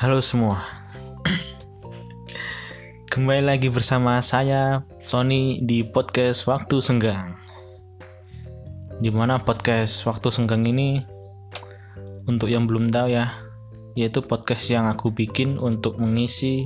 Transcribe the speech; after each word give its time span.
Halo 0.00 0.24
semua. 0.24 0.56
Kembali 3.12 3.44
lagi 3.44 3.68
bersama 3.68 4.16
saya 4.24 4.80
Sony 4.96 5.60
di 5.60 5.84
podcast 5.84 6.48
Waktu 6.48 6.80
Senggang. 6.80 7.36
Di 8.96 9.12
mana 9.12 9.36
podcast 9.36 10.08
Waktu 10.08 10.32
Senggang 10.32 10.64
ini 10.64 11.04
untuk 12.24 12.48
yang 12.48 12.64
belum 12.64 12.88
tahu 12.88 13.12
ya, 13.12 13.28
yaitu 13.92 14.24
podcast 14.24 14.72
yang 14.72 14.88
aku 14.88 15.12
bikin 15.12 15.60
untuk 15.60 16.00
mengisi 16.00 16.64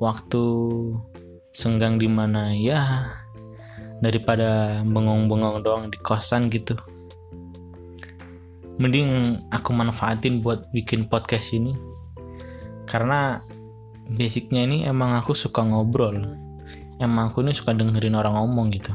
waktu 0.00 0.40
senggang 1.52 2.00
di 2.00 2.08
mana 2.08 2.56
ya 2.56 3.12
daripada 4.00 4.80
bengong-bengong 4.80 5.60
doang 5.60 5.92
di 5.92 6.00
kosan 6.00 6.48
gitu 6.48 6.72
mending 8.80 9.44
aku 9.52 9.76
manfaatin 9.76 10.40
buat 10.40 10.72
bikin 10.72 11.04
podcast 11.04 11.52
ini 11.52 11.76
karena 12.86 13.42
basicnya 14.14 14.62
ini 14.62 14.86
emang 14.86 15.18
aku 15.18 15.34
suka 15.34 15.66
ngobrol. 15.66 16.22
Emang 16.96 17.28
aku 17.28 17.42
ini 17.44 17.52
suka 17.52 17.74
dengerin 17.76 18.14
orang 18.16 18.38
ngomong 18.38 18.72
gitu. 18.72 18.94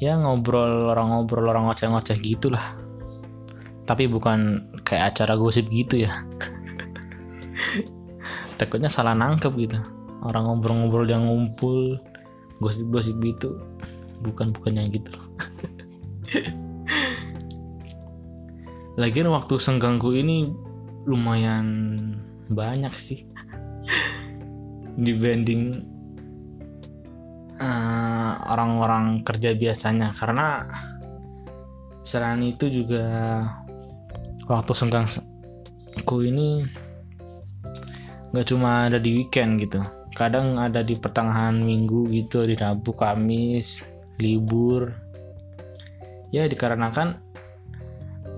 Ya 0.00 0.16
ngobrol 0.16 0.88
orang 0.88 1.12
ngobrol 1.12 1.46
orang 1.52 1.68
ngoceh-ngoceh 1.68 2.16
gitulah. 2.24 2.74
Tapi 3.84 4.08
bukan 4.08 4.64
kayak 4.82 5.14
acara 5.14 5.36
gosip 5.36 5.68
gitu 5.68 6.08
ya. 6.08 6.24
Takutnya 8.58 8.88
salah 8.88 9.12
nangkep 9.12 9.52
gitu. 9.60 9.78
Orang 10.24 10.48
ngobrol-ngobrol 10.48 11.04
yang 11.06 11.28
ngumpul 11.28 12.00
gosip-gosip 12.64 13.20
gitu. 13.20 13.60
Bukan 14.24 14.56
bukannya 14.56 14.88
gitu. 14.88 15.12
Lagian 19.00 19.30
waktu 19.32 19.54
senggangku 19.56 20.12
ini 20.16 20.50
lumayan 21.08 21.66
banyak 22.50 22.92
sih. 22.92 23.24
Dibanding 25.00 25.86
uh, 27.60 28.32
orang-orang 28.50 29.22
kerja 29.22 29.54
biasanya. 29.54 30.12
Karena 30.12 30.66
selain 32.02 32.42
itu 32.42 32.66
juga 32.68 33.06
waktu 34.50 34.72
senggangku 34.74 36.16
ini 36.26 36.66
nggak 38.30 38.46
cuma 38.50 38.90
ada 38.90 38.98
di 38.98 39.22
weekend 39.22 39.62
gitu. 39.62 39.80
Kadang 40.14 40.58
ada 40.58 40.82
di 40.82 40.98
pertengahan 40.98 41.62
minggu 41.62 42.10
gitu 42.12 42.44
di 42.44 42.58
Rabu 42.58 42.92
Kamis 42.92 43.86
libur. 44.18 44.92
Ya 46.30 46.46
dikarenakan 46.46 47.18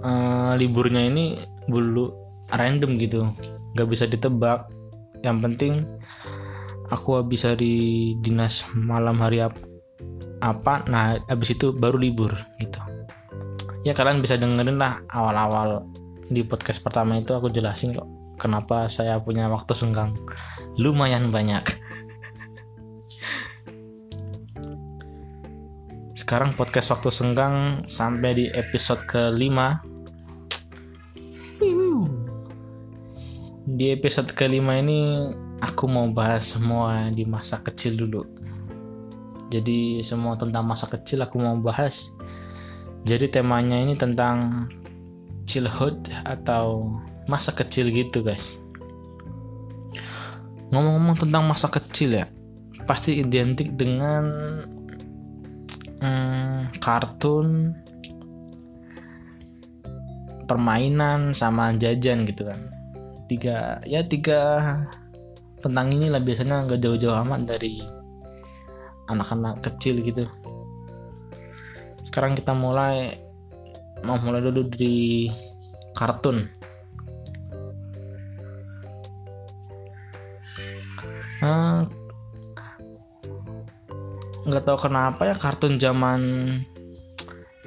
uh, 0.05 0.53
liburnya 0.57 1.05
ini 1.09 1.37
bulu 1.69 2.22
random 2.57 2.97
gitu. 3.01 3.29
Nggak 3.77 3.89
bisa 3.89 4.05
ditebak. 4.09 4.69
Yang 5.23 5.39
penting 5.45 5.75
aku 6.93 7.25
bisa 7.25 7.57
di 7.57 8.13
dinas 8.21 8.69
malam 8.77 9.17
hari 9.25 9.41
apa 9.41 9.57
apa 10.43 10.83
nah 10.91 11.17
habis 11.31 11.55
itu 11.55 11.73
baru 11.73 11.97
libur 11.97 12.35
gitu. 12.59 12.83
Ya 13.87 13.95
kalian 13.95 14.23
bisa 14.23 14.37
dengerin 14.39 14.79
lah 14.79 15.01
awal-awal 15.11 15.87
di 16.29 16.43
podcast 16.43 16.83
pertama 16.83 17.19
itu 17.19 17.35
aku 17.35 17.51
jelasin 17.51 17.95
kok 17.95 18.07
kenapa 18.43 18.91
saya 18.91 19.23
punya 19.23 19.47
waktu 19.47 19.75
senggang. 19.75 20.19
Lumayan 20.75 21.31
banyak. 21.31 21.63
Sekarang 26.19 26.53
podcast 26.59 26.91
waktu 26.91 27.11
senggang 27.15 27.87
sampai 27.87 28.35
di 28.35 28.51
episode 28.51 29.07
kelima 29.07 29.79
di 33.73 33.89
episode 33.89 34.37
kelima 34.37 34.77
ini 34.77 35.33
aku 35.65 35.89
mau 35.89 36.05
bahas 36.13 36.53
semua 36.53 37.09
di 37.09 37.25
masa 37.25 37.57
kecil 37.65 37.97
dulu. 37.97 38.29
Jadi 39.49 40.05
semua 40.05 40.37
tentang 40.37 40.69
masa 40.69 40.85
kecil 40.93 41.25
aku 41.25 41.41
mau 41.41 41.57
bahas. 41.57 42.13
Jadi 43.09 43.33
temanya 43.33 43.81
ini 43.81 43.97
tentang 43.97 44.69
childhood 45.49 45.97
atau 46.29 46.85
masa 47.25 47.49
kecil 47.57 47.89
gitu 47.89 48.21
guys. 48.21 48.61
Ngomong-ngomong 50.69 51.17
tentang 51.25 51.49
masa 51.49 51.73
kecil 51.73 52.21
ya 52.21 52.29
pasti 52.85 53.25
identik 53.25 53.73
dengan 53.81 54.25
hmm, 56.05 56.77
kartun 56.77 57.73
permainan 60.45 61.33
sama 61.33 61.73
jajan 61.79 62.29
gitu 62.29 62.45
kan 62.53 62.82
tiga 63.33 63.81
ya 63.89 64.05
tiga 64.05 64.61
tentang 65.65 65.89
inilah 65.89 66.21
biasanya 66.21 66.69
nggak 66.69 66.85
jauh-jauh 66.85 67.17
amat 67.25 67.49
dari 67.49 67.81
anak-anak 69.09 69.65
kecil 69.65 70.05
gitu. 70.05 70.29
Sekarang 72.05 72.37
kita 72.37 72.53
mulai 72.53 73.17
mau 74.05 74.21
mulai 74.21 74.45
dulu 74.45 74.69
dari 74.69 75.33
kartun. 75.97 76.45
Nggak 84.43 84.65
tahu 84.69 84.79
kenapa 84.91 85.23
ya 85.31 85.35
kartun 85.39 85.81
zaman 85.81 86.21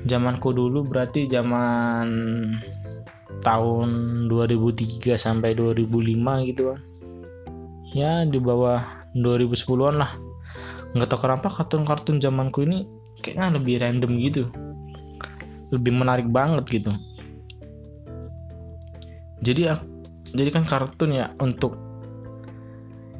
zamanku 0.05 0.53
dulu 0.53 0.85
berarti 0.85 1.25
zaman 1.25 2.07
tahun 3.41 3.89
2003 4.31 5.17
sampai 5.19 5.57
2005 5.57 6.49
gitu 6.49 6.73
kan. 6.73 6.79
Ya 7.95 8.23
di 8.27 8.39
bawah 8.39 8.83
2010-an 9.15 9.95
lah. 9.99 10.11
Nggak 10.95 11.07
tahu 11.11 11.19
kenapa 11.27 11.47
kartun-kartun 11.51 12.19
zamanku 12.19 12.63
ini 12.67 12.87
kayaknya 13.23 13.55
lebih 13.55 13.75
random 13.79 14.11
gitu. 14.19 14.43
Lebih 15.71 15.91
menarik 15.91 16.27
banget 16.31 16.67
gitu. 16.67 16.91
Jadi 19.43 19.67
jadi 20.35 20.49
kan 20.51 20.63
kartun 20.67 21.15
ya 21.15 21.31
untuk 21.39 21.77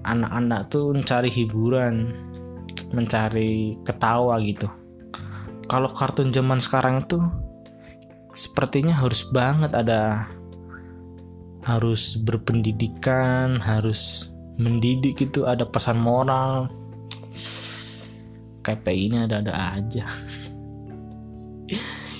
anak-anak 0.06 0.70
tuh 0.70 0.94
mencari 0.94 1.32
hiburan 1.32 2.14
mencari 2.94 3.76
ketawa 3.84 4.38
gitu. 4.44 4.70
Kalau 5.66 5.90
kartun 5.90 6.30
zaman 6.30 6.62
sekarang 6.62 7.02
itu 7.02 7.18
sepertinya 8.36 8.92
harus 8.92 9.24
banget 9.32 9.72
ada 9.72 10.28
harus 11.66 12.20
berpendidikan 12.22 13.58
harus 13.58 14.30
mendidik 14.62 15.20
itu 15.24 15.44
ada 15.48 15.66
pesan 15.66 15.98
moral. 16.00 16.70
Kayak 18.62 18.86
ini 18.92 19.18
ada-ada 19.26 19.54
aja. 19.80 20.06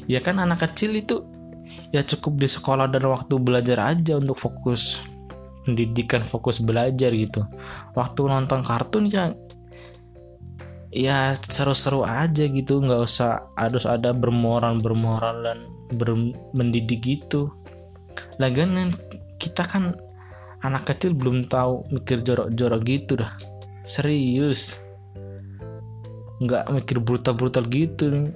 Ya 0.06 0.22
kan 0.22 0.38
anak 0.38 0.62
kecil 0.62 1.02
itu 1.02 1.26
ya 1.90 2.06
cukup 2.06 2.38
di 2.38 2.46
sekolah 2.46 2.94
dan 2.94 3.10
waktu 3.10 3.42
belajar 3.42 3.82
aja 3.82 4.22
untuk 4.22 4.38
fokus 4.38 5.02
pendidikan 5.66 6.22
fokus 6.22 6.62
belajar 6.62 7.10
gitu. 7.10 7.42
Waktu 7.98 8.30
nonton 8.30 8.62
kartun 8.62 9.10
ya 9.10 9.34
ya 10.94 11.34
seru-seru 11.42 12.06
aja 12.06 12.46
gitu 12.46 12.86
nggak 12.86 13.02
usah 13.02 13.50
harus 13.58 13.90
ada 13.90 14.14
bermoral 14.14 14.78
bermoral 14.78 15.42
dan 15.42 15.66
bermendidik 15.94 17.06
gitu. 17.06 17.54
Lagian 18.42 18.90
kita 19.38 19.68
kan 19.68 19.94
anak 20.66 20.90
kecil 20.90 21.14
belum 21.14 21.46
tahu 21.46 21.86
mikir 21.94 22.26
jorok-jorok 22.26 22.82
gitu 22.88 23.22
dah. 23.22 23.30
Serius. 23.86 24.82
Nggak 26.42 26.74
mikir 26.74 26.98
brutal-brutal 27.00 27.70
gitu 27.70 28.10
nih. 28.10 28.34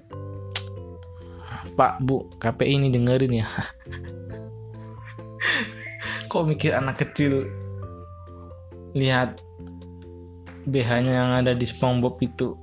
Pak 1.74 2.04
Bu 2.04 2.28
KPI 2.38 2.76
ini 2.76 2.92
dengerin 2.92 3.40
ya. 3.40 3.48
Kok 6.30 6.46
mikir 6.46 6.76
anak 6.76 7.02
kecil 7.02 7.48
lihat 8.94 9.42
BH 10.70 10.90
nya 11.08 11.14
yang 11.24 11.32
ada 11.40 11.56
di 11.56 11.66
SpongeBob 11.66 12.20
itu? 12.22 12.54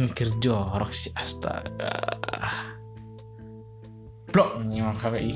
Mikir 0.00 0.32
jorok 0.42 0.90
sih 0.90 1.12
astaga 1.14 2.18
blok. 4.34 4.58
Nih 4.66 4.82
mah 4.82 4.98
KPI 4.98 5.32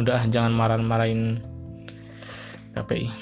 udah 0.00 0.24
jangan 0.32 0.56
marah-marahin 0.56 1.44
KPI 2.72 3.12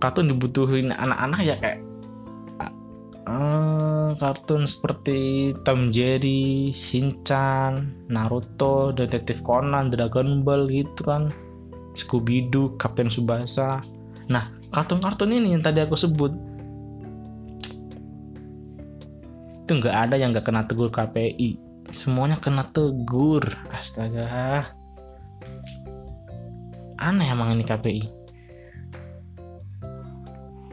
kartun 0.00 0.32
dibutuhin 0.32 0.88
anak-anak 0.92 1.40
ya 1.44 1.56
kayak 1.60 1.80
uh, 3.28 4.12
kartun 4.20 4.68
seperti 4.68 5.52
Tom 5.64 5.88
Jerry, 5.88 6.68
Shinchan, 6.68 7.92
Naruto, 8.12 8.92
Detektif 8.92 9.40
Conan, 9.40 9.88
Dragon 9.88 10.44
Ball 10.44 10.68
gitu 10.68 11.08
kan, 11.08 11.32
Scooby 11.96 12.52
Doo, 12.52 12.76
Kapten 12.76 13.08
Subasa. 13.08 13.80
Nah, 14.28 14.44
kartun-kartun 14.76 15.32
ini 15.32 15.56
yang 15.56 15.64
tadi 15.64 15.80
aku 15.80 15.96
sebut 15.96 16.36
itu 19.64 19.80
nggak 19.80 19.96
ada 19.96 20.20
yang 20.20 20.36
nggak 20.36 20.44
kena 20.44 20.68
tegur 20.68 20.92
KPI 20.92 21.56
semuanya 21.88 22.36
kena 22.36 22.68
tegur. 22.68 23.48
Astaga. 23.72 24.68
Aneh 27.00 27.28
emang 27.28 27.56
ini 27.56 27.64
KPI 27.64 28.24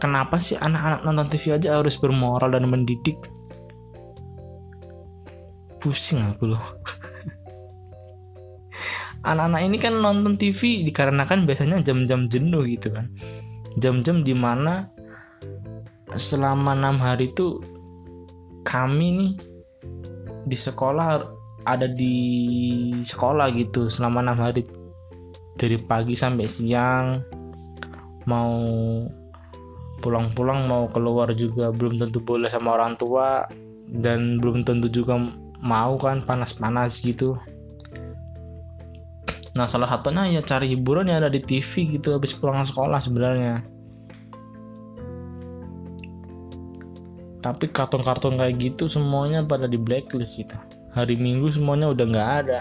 kenapa 0.02 0.42
sih 0.42 0.58
anak-anak 0.58 1.06
nonton 1.06 1.30
TV 1.30 1.54
aja 1.54 1.78
harus 1.78 1.94
bermoral 2.02 2.50
dan 2.50 2.66
mendidik? 2.66 3.22
Pusing 5.78 6.26
aku 6.26 6.58
loh. 6.58 6.62
Anak-anak 9.30 9.62
ini 9.62 9.78
kan 9.78 10.02
nonton 10.02 10.42
TV 10.42 10.82
dikarenakan 10.82 11.46
biasanya 11.46 11.86
jam-jam 11.86 12.26
jenuh 12.26 12.66
gitu 12.66 12.90
kan. 12.90 13.14
Jam-jam 13.78 14.26
di 14.26 14.34
mana 14.34 14.90
selama 16.18 16.74
enam 16.74 16.98
hari 16.98 17.30
itu 17.30 17.62
kami 18.72 19.08
nih 19.20 19.32
di 20.48 20.56
sekolah 20.56 21.28
ada 21.68 21.86
di 21.92 22.16
sekolah 23.04 23.52
gitu 23.52 23.92
selama 23.92 24.24
enam 24.24 24.40
hari. 24.40 24.64
Dari 25.60 25.76
pagi 25.78 26.16
sampai 26.16 26.48
siang 26.48 27.20
mau 28.26 28.56
pulang-pulang 30.02 30.66
mau 30.66 30.88
keluar 30.90 31.30
juga 31.36 31.70
belum 31.70 32.02
tentu 32.02 32.24
boleh 32.24 32.50
sama 32.50 32.80
orang 32.80 32.98
tua 32.98 33.46
dan 33.92 34.40
belum 34.40 34.64
tentu 34.64 34.88
juga 34.88 35.20
mau 35.62 36.00
kan 36.00 36.24
panas-panas 36.24 37.04
gitu. 37.04 37.38
Nah 39.54 39.68
salah 39.68 39.92
satunya 39.92 40.40
ya 40.40 40.42
cari 40.42 40.72
hiburan 40.74 41.12
yang 41.12 41.22
ada 41.22 41.30
di 41.30 41.44
TV 41.44 42.00
gitu 42.00 42.16
habis 42.16 42.32
pulang 42.32 42.64
sekolah 42.64 43.04
sebenarnya 43.04 43.62
tapi 47.42 47.74
kartun-kartun 47.74 48.38
kayak 48.38 48.62
gitu 48.62 48.86
semuanya 48.86 49.42
pada 49.42 49.66
di 49.66 49.82
blacklist 49.82 50.38
gitu 50.38 50.54
hari 50.92 51.16
minggu 51.16 51.48
semuanya 51.52 51.92
udah 51.92 52.06
nggak 52.08 52.30
ada. 52.46 52.60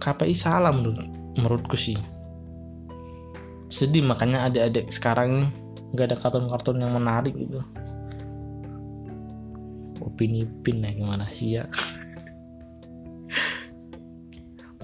KPI 0.00 0.36
salah 0.36 0.68
menurut 0.68 1.00
menurutku 1.40 1.80
sih. 1.80 1.96
Sedih 3.72 4.04
makanya 4.04 4.44
adik-adik 4.46 4.92
sekarang 4.92 5.42
nih 5.42 5.48
nggak 5.96 6.06
ada 6.12 6.16
kartun-kartun 6.20 6.84
yang 6.84 6.92
menarik 6.92 7.32
gitu. 7.32 7.64
Opini 10.04 10.44
pin 10.60 10.84
ya 10.84 10.92
gimana? 10.92 11.24
Sih 11.32 11.56
ya 11.58 11.64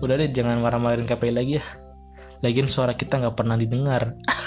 udah 0.02 0.16
deh 0.16 0.32
jangan 0.32 0.64
marah-marahin 0.64 1.04
KPI 1.04 1.32
lagi 1.36 1.60
ya. 1.60 1.64
Lagian 2.40 2.72
suara 2.72 2.96
kita 2.96 3.20
nggak 3.20 3.36
pernah 3.36 3.60
didengar 3.60 4.16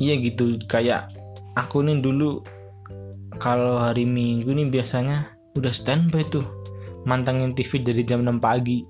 iya 0.00 0.16
gitu 0.16 0.56
kayak 0.64 1.12
aku 1.54 1.84
nih 1.84 2.00
dulu 2.00 2.40
kalau 3.36 3.78
hari 3.78 4.08
minggu 4.08 4.50
nih 4.50 4.72
biasanya 4.72 5.28
udah 5.54 5.70
standby 5.70 6.24
tuh 6.26 6.44
mantengin 7.04 7.56
TV 7.56 7.80
dari 7.80 8.02
jam 8.04 8.24
6 8.24 8.40
pagi. 8.40 8.84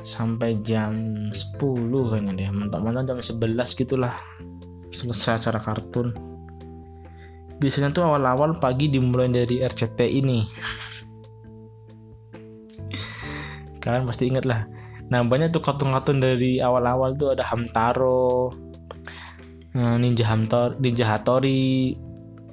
Sampai 0.00 0.56
jam 0.64 0.96
10 1.28 1.60
kayaknya 1.92 2.32
deh 2.32 2.48
mentok-mentok 2.48 3.04
jam 3.04 3.18
11 3.20 3.78
gitulah 3.78 4.14
selesai 4.90 5.44
acara 5.44 5.60
kartun. 5.60 6.16
Biasanya 7.60 7.92
tuh 7.92 8.08
awal-awal 8.08 8.56
pagi 8.56 8.88
dimulai 8.88 9.28
dari 9.28 9.60
RCT 9.60 10.00
ini 10.08 10.40
kalian 13.84 14.08
pasti 14.08 14.28
inget 14.28 14.48
lah 14.48 14.64
nah 15.10 15.26
banyak 15.26 15.50
tuh 15.50 15.62
kartun-kartun 15.62 16.22
dari 16.22 16.62
awal-awal 16.62 17.12
tuh 17.18 17.34
ada 17.34 17.42
Hamtaro 17.42 18.54
eh, 19.74 19.96
Ninja 19.98 20.24
Hamtor 20.30 20.78
Ninja 20.78 21.04
Hattori 21.10 21.98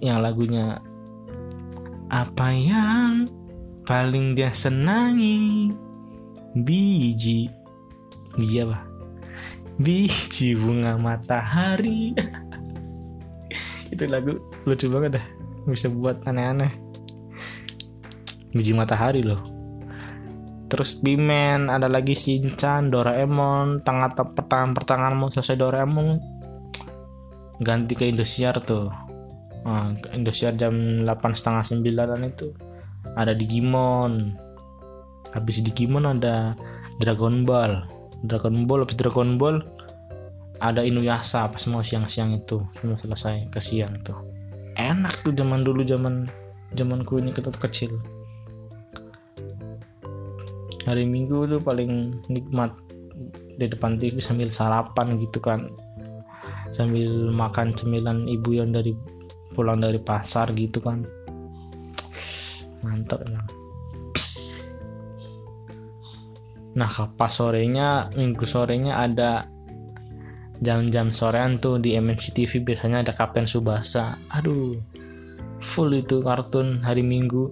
yang 0.01 0.21
lagunya 0.21 0.81
apa 2.07 2.55
yang 2.55 3.27
paling 3.83 4.35
dia 4.35 4.51
senangi? 4.55 5.71
Biji. 6.55 7.51
Biji 8.39 8.63
apa? 8.63 8.83
Biji 9.79 10.55
bunga 10.55 10.95
matahari. 10.95 12.15
Itu 13.93 14.07
lagu 14.07 14.39
lucu 14.63 14.87
banget 14.87 15.19
dah. 15.19 15.25
Bisa 15.67 15.91
buat 15.91 16.23
aneh-aneh. 16.23 16.71
Biji 18.55 18.71
matahari 18.71 19.19
loh 19.23 19.56
terus 20.67 20.99
Bimen 20.99 21.71
ada 21.71 21.87
lagi 21.87 22.11
Shinchan 22.11 22.91
Doraemon 22.91 23.83
tengah 23.83 24.11
pertangan 24.13 24.75
pertangan 24.75 25.13
mau 25.15 25.31
selesai 25.31 25.55
Doraemon. 25.55 26.19
Ganti 27.57 27.97
ke 27.97 28.05
Indosiar 28.05 28.61
tuh. 28.61 28.91
Nah, 29.65 29.95
Indosiar 30.13 30.53
jam 30.55 31.03
8 31.03 31.09
setengah 31.33 31.63
sembilanan 31.65 32.21
itu 32.27 32.53
ada 33.17 33.33
Digimon. 33.33 34.35
Habis 35.33 35.65
Digimon 35.65 36.05
ada 36.05 36.53
Dragon 37.01 37.47
Ball. 37.47 37.81
Dragon 38.27 38.67
Ball 38.69 38.85
habis 38.85 38.99
Dragon 38.99 39.39
Ball 39.39 39.63
ada 40.57 40.81
Inuyasha 40.85 41.45
pas 41.49 41.63
mau 41.69 41.81
siang-siang 41.81 42.33
itu 42.33 42.61
semua 42.77 42.97
selesai 42.99 43.49
ke 43.49 43.57
siang 43.57 44.03
tuh. 44.05 44.17
Enak 44.77 45.25
tuh 45.25 45.33
zaman 45.33 45.65
dulu 45.65 45.81
zaman 45.81 46.29
zamanku 46.77 47.17
ini 47.17 47.33
ketuk 47.33 47.57
kecil 47.57 48.16
hari 50.87 51.03
minggu 51.03 51.51
tuh 51.51 51.59
paling 51.59 52.23
nikmat 52.31 52.71
di 53.59 53.67
depan 53.67 53.99
TV 53.99 54.23
sambil 54.23 54.47
sarapan 54.47 55.19
gitu 55.19 55.43
kan. 55.43 55.67
Sambil 56.71 57.27
makan 57.35 57.75
cemilan 57.75 58.23
ibu 58.23 58.55
yang 58.55 58.71
dari 58.71 58.95
pulang 59.51 59.83
dari 59.83 59.99
pasar 59.99 60.55
gitu 60.55 60.79
kan. 60.79 61.03
Mantap 62.87 63.27
emang. 63.27 63.47
Nah 66.77 66.87
pas 67.19 67.33
sorenya 67.33 68.07
minggu 68.15 68.47
sorenya 68.47 69.03
ada 69.03 69.49
jam-jam 70.61 71.11
sorean 71.11 71.59
tuh 71.59 71.81
di 71.81 71.97
MNC 71.97 72.31
TV 72.31 72.63
biasanya 72.63 73.03
ada 73.03 73.11
Kapten 73.11 73.43
Subasa. 73.49 74.15
Aduh 74.31 74.77
full 75.59 75.99
itu 75.99 76.21
kartun 76.23 76.79
hari 76.85 77.01
minggu. 77.01 77.49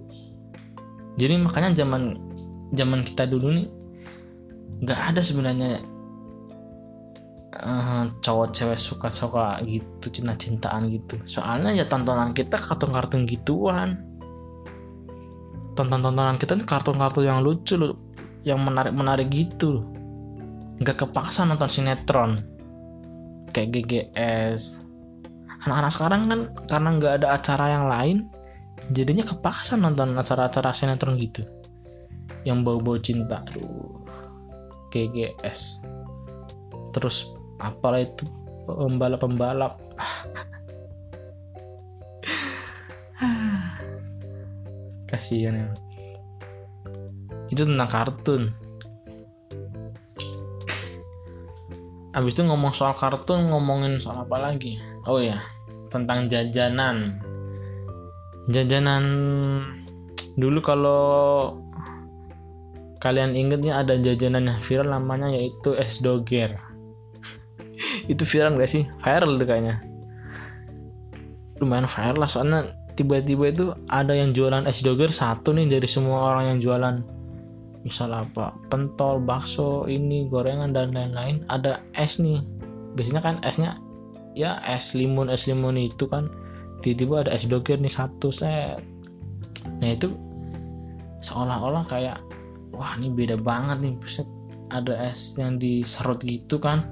Jadi 1.18 1.42
makanya 1.42 1.74
zaman 1.74 2.25
zaman 2.74 3.04
kita 3.06 3.28
dulu 3.28 3.52
nih 3.54 3.68
nggak 4.82 5.00
ada 5.12 5.20
sebenarnya 5.22 5.82
uh, 7.62 8.04
cowok 8.22 8.48
cewek 8.50 8.80
suka 8.80 9.08
suka 9.12 9.60
gitu 9.64 10.06
cinta 10.10 10.34
cintaan 10.34 10.90
gitu. 10.90 11.20
Soalnya 11.28 11.72
ya 11.76 11.84
tontonan 11.86 12.34
kita 12.34 12.58
kartun 12.58 12.90
kartun 12.90 13.22
gituan. 13.28 14.02
Tonton 15.76 16.00
tontonan 16.00 16.40
kita 16.40 16.56
nih 16.56 16.66
kartun 16.66 16.96
kartun 16.96 17.28
yang 17.28 17.44
lucu 17.44 17.76
loh 17.76 18.06
yang 18.46 18.62
menarik 18.62 18.94
menarik 18.94 19.28
gitu 19.28 19.82
nggak 20.78 21.02
kepaksa 21.02 21.42
nonton 21.42 21.66
sinetron 21.66 22.44
kayak 23.50 23.74
GGS 23.74 24.86
anak-anak 25.66 25.92
sekarang 25.92 26.22
kan 26.30 26.40
karena 26.70 26.88
nggak 27.00 27.12
ada 27.22 27.28
acara 27.34 27.66
yang 27.72 27.84
lain 27.90 28.16
jadinya 28.94 29.26
kepaksa 29.26 29.74
nonton 29.74 30.14
acara-acara 30.14 30.70
sinetron 30.70 31.18
gitu 31.18 31.42
yang 32.46 32.62
bau-bau 32.62 32.96
cinta. 33.02 33.42
Aduh. 33.50 34.06
GGS 34.94 35.82
terus 36.96 37.36
apalah 37.60 38.00
itu? 38.00 38.24
Pembalap-pembalap. 38.64 39.76
Kasihan 45.10 45.60
ya. 45.60 45.68
Itu 47.52 47.68
tentang 47.68 47.90
kartun. 47.92 48.50
Abis 52.16 52.32
itu 52.32 52.48
ngomong 52.48 52.72
soal 52.72 52.96
kartun 52.96 53.52
ngomongin 53.52 54.00
soal 54.00 54.24
apa 54.24 54.40
lagi? 54.40 54.80
Oh 55.04 55.20
ya 55.20 55.36
tentang 55.92 56.32
jajanan. 56.32 57.20
Jajanan 58.50 59.04
dulu 60.38 60.58
kalau 60.64 61.04
kalian 63.06 63.38
ingetnya 63.38 63.86
ada 63.86 63.94
jajanan 63.94 64.50
yang 64.50 64.58
viral 64.58 64.90
namanya 64.90 65.30
yaitu 65.30 65.78
es 65.78 66.02
doger. 66.02 66.58
Itu 68.12 68.26
viral 68.26 68.58
gak 68.58 68.66
sih? 68.66 68.82
Viral 68.98 69.38
tuh 69.38 69.46
kayaknya. 69.46 69.78
Lumayan 71.62 71.86
viral 71.86 72.18
lah 72.18 72.26
soalnya 72.26 72.66
tiba-tiba 72.98 73.54
itu 73.54 73.64
ada 73.92 74.10
yang 74.10 74.34
jualan 74.34 74.66
es 74.66 74.82
doger 74.82 75.12
satu 75.12 75.54
nih 75.54 75.78
dari 75.78 75.86
semua 75.86 76.34
orang 76.34 76.50
yang 76.50 76.58
jualan. 76.58 76.96
Misal 77.86 78.10
apa? 78.10 78.58
Pentol 78.66 79.22
bakso 79.22 79.86
ini 79.86 80.26
gorengan 80.26 80.74
dan 80.74 80.90
lain-lain. 80.90 81.46
Ada 81.46 81.78
es 81.94 82.18
nih. 82.18 82.42
Biasanya 82.98 83.22
kan 83.22 83.36
esnya 83.46 83.78
ya 84.34 84.58
es 84.66 84.98
limun 84.98 85.30
es 85.30 85.46
limun 85.46 85.78
itu 85.78 86.10
kan. 86.10 86.26
Tiba-tiba 86.82 87.22
ada 87.22 87.30
es 87.38 87.46
doger 87.46 87.78
nih 87.78 87.94
satu 87.94 88.34
set. 88.34 88.82
Nah 89.78 89.94
itu 89.94 90.10
seolah-olah 91.22 91.86
kayak 91.86 92.25
wah 92.76 92.94
ini 93.00 93.08
beda 93.10 93.40
banget 93.40 93.80
nih. 93.80 93.94
Buset 93.96 94.28
ada 94.68 94.94
es 95.08 95.34
yang 95.40 95.56
diserut 95.56 96.20
gitu 96.22 96.60
kan. 96.60 96.84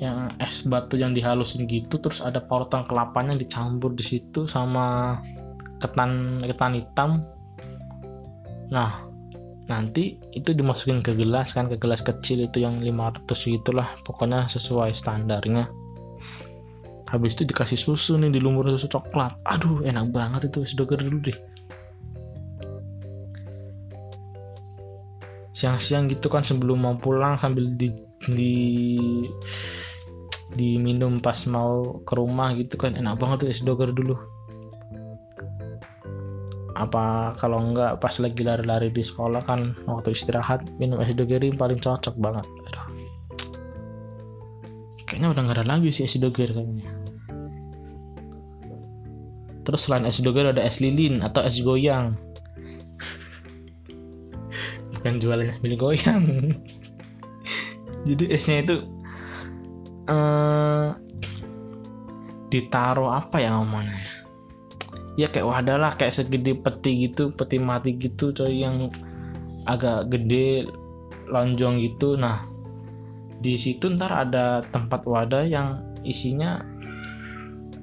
Yang 0.00 0.18
es 0.42 0.56
batu 0.66 0.98
yang 0.98 1.14
dihalusin 1.14 1.68
gitu 1.70 2.00
terus 2.02 2.24
ada 2.24 2.42
parutan 2.42 2.82
kelapanya 2.82 3.38
dicampur 3.38 3.94
di 3.94 4.02
situ 4.02 4.48
sama 4.48 5.20
ketan 5.78 6.42
ketan 6.42 6.72
hitam. 6.74 7.10
Nah 8.72 9.12
nanti 9.70 10.18
itu 10.34 10.50
dimasukin 10.50 11.04
ke 11.04 11.14
gelas 11.14 11.54
kan 11.54 11.70
ke 11.70 11.78
gelas 11.78 12.02
kecil 12.02 12.50
itu 12.50 12.64
yang 12.64 12.82
500 12.82 13.28
gitulah. 13.60 13.88
Pokoknya 14.02 14.50
sesuai 14.50 14.90
standarnya. 14.90 15.70
Habis 17.12 17.36
itu 17.36 17.44
dikasih 17.44 17.76
susu 17.76 18.16
nih 18.16 18.32
dilumur 18.32 18.64
susu 18.72 18.88
coklat. 18.88 19.36
Aduh 19.44 19.84
enak 19.84 20.10
banget 20.10 20.48
itu 20.48 20.64
doger 20.74 20.96
dulu 20.96 21.20
deh 21.28 21.51
siang-siang 25.52 26.08
gitu 26.08 26.32
kan 26.32 26.40
sebelum 26.40 26.80
mau 26.80 26.96
pulang 26.96 27.36
sambil 27.36 27.68
di 27.76 27.92
di 28.32 28.56
diminum 30.56 31.20
pas 31.20 31.44
mau 31.48 32.00
ke 32.04 32.12
rumah 32.16 32.52
gitu 32.56 32.76
kan. 32.80 32.96
Enak 32.96 33.20
banget 33.20 33.44
tuh 33.44 33.48
es 33.52 33.60
doger 33.64 33.92
dulu. 33.92 34.16
Apa 36.72 37.36
kalau 37.36 37.60
enggak 37.60 38.00
pas 38.00 38.16
lagi 38.16 38.40
lari-lari 38.40 38.88
di 38.88 39.04
sekolah 39.04 39.44
kan 39.44 39.76
waktu 39.84 40.16
istirahat 40.16 40.64
minum 40.80 41.00
es 41.04 41.12
doger 41.12 41.40
paling 41.56 41.80
cocok 41.80 42.16
banget. 42.16 42.48
Aduh. 42.72 42.86
kayaknya 45.04 45.28
udah 45.28 45.42
nggak 45.44 45.58
ada 45.60 45.66
lagi 45.68 45.92
sih 45.92 46.08
es 46.08 46.16
doger 46.16 46.48
kayaknya. 46.48 46.88
Terus 49.62 49.80
selain 49.84 50.08
es 50.08 50.18
doger 50.24 50.48
ada 50.48 50.64
es 50.64 50.80
lilin 50.80 51.20
atau 51.20 51.44
es 51.44 51.60
goyang 51.60 52.16
bukan 55.02 55.18
jualannya 55.18 55.58
milik 55.66 55.82
goyang. 55.82 56.54
Jadi 58.06 58.24
esnya 58.30 58.62
itu 58.62 58.76
uh, 60.06 60.94
ditaruh 62.46 63.10
apa 63.10 63.42
ya 63.42 63.58
ngomongnya 63.58 64.22
ya 65.16 65.28
kayak 65.28 65.44
wadah 65.44 65.76
lah 65.76 65.92
kayak 65.92 66.14
segede 66.14 66.56
peti 66.56 67.08
gitu 67.08 67.36
peti 67.36 67.60
mati 67.60 67.96
gitu 68.00 68.32
coy 68.32 68.64
yang 68.64 68.88
agak 69.68 70.08
gede 70.08 70.66
lonjong 71.28 71.80
gitu. 71.84 72.16
Nah 72.16 72.42
di 73.42 73.58
situ 73.58 73.90
ntar 73.92 74.28
ada 74.28 74.62
tempat 74.70 75.04
wadah 75.04 75.44
yang 75.44 75.82
isinya 76.06 76.62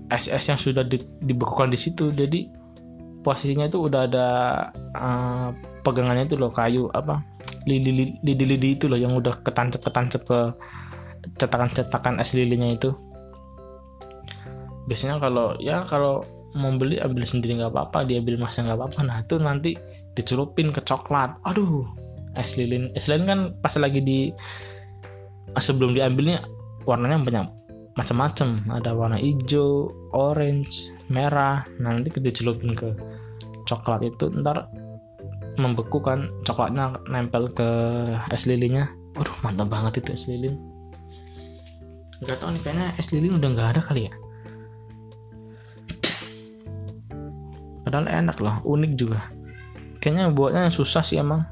es-es 0.09 0.49
yang 0.49 0.59
sudah 0.59 0.81
di, 0.83 0.99
dibekukan 1.21 1.69
di 1.69 1.79
situ. 1.79 2.09
Jadi 2.09 2.58
posisinya 3.21 3.67
itu 3.67 3.89
udah 3.89 4.01
ada 4.07 4.27
uh, 4.95 5.49
pegangannya 5.83 6.27
itu 6.27 6.39
loh 6.39 6.51
kayu 6.51 6.87
apa 6.95 7.19
lidi 7.67 8.15
lidi 8.23 8.45
lidi 8.45 8.69
itu 8.79 8.87
loh 8.87 8.95
yang 8.95 9.13
udah 9.15 9.35
ketancap 9.43 9.83
ketancap 9.83 10.21
ke 10.23 10.39
cetakan 11.35 11.69
cetakan 11.69 12.15
es 12.23 12.31
lilinya 12.31 12.71
itu. 12.71 12.95
Biasanya 14.87 15.19
kalau 15.21 15.53
ya 15.59 15.83
kalau 15.85 16.23
mau 16.57 16.73
beli 16.73 16.97
ambil 16.97 17.27
sendiri 17.27 17.61
nggak 17.61 17.75
apa-apa 17.75 18.09
dia 18.09 18.23
ambil 18.23 18.39
masnya 18.41 18.71
nggak 18.71 18.79
apa-apa. 18.79 18.99
Nah 19.05 19.17
itu 19.21 19.35
nanti 19.37 19.71
dicelupin 20.15 20.71
ke 20.71 20.81
coklat. 20.81 21.35
Aduh 21.45 21.85
es 22.39 22.55
lilin 22.55 22.89
es 22.95 23.05
lilin 23.11 23.25
kan 23.27 23.39
pas 23.59 23.75
lagi 23.75 23.99
di 23.99 24.19
sebelum 25.59 25.93
diambilnya 25.93 26.41
warnanya 26.87 27.19
banyak 27.21 27.58
macam-macam. 27.97 28.65
Ada 28.69 28.93
warna 28.93 29.17
hijau 29.17 29.89
orange 30.13 30.93
merah. 31.09 31.65
Nah, 31.81 31.95
nanti 31.95 32.13
dicelupin 32.19 32.75
ke 32.77 32.93
coklat 33.69 34.01
itu 34.05 34.33
ntar 34.41 34.69
membeku 35.59 35.99
kan 35.99 36.31
coklatnya 36.45 36.97
nempel 37.09 37.49
ke 37.53 37.69
es 38.33 38.49
lilinnya. 38.49 38.89
Waduh 39.17 39.37
mantap 39.41 39.67
banget 39.67 40.05
itu 40.05 40.09
es 40.15 40.25
lilin. 40.29 40.55
Nggak 42.19 42.37
tahu 42.39 42.49
nih 42.55 42.61
kayaknya 42.63 42.87
es 42.99 43.07
lilin 43.11 43.37
udah 43.39 43.49
nggak 43.51 43.69
ada 43.75 43.81
kali 43.83 44.01
ya. 44.07 44.13
Padahal 47.83 48.05
enak 48.05 48.37
loh 48.39 48.55
unik 48.63 48.91
juga. 48.95 49.19
Kayaknya 49.99 50.31
buatnya 50.31 50.63
susah 50.71 51.03
sih 51.03 51.19
emang. 51.19 51.43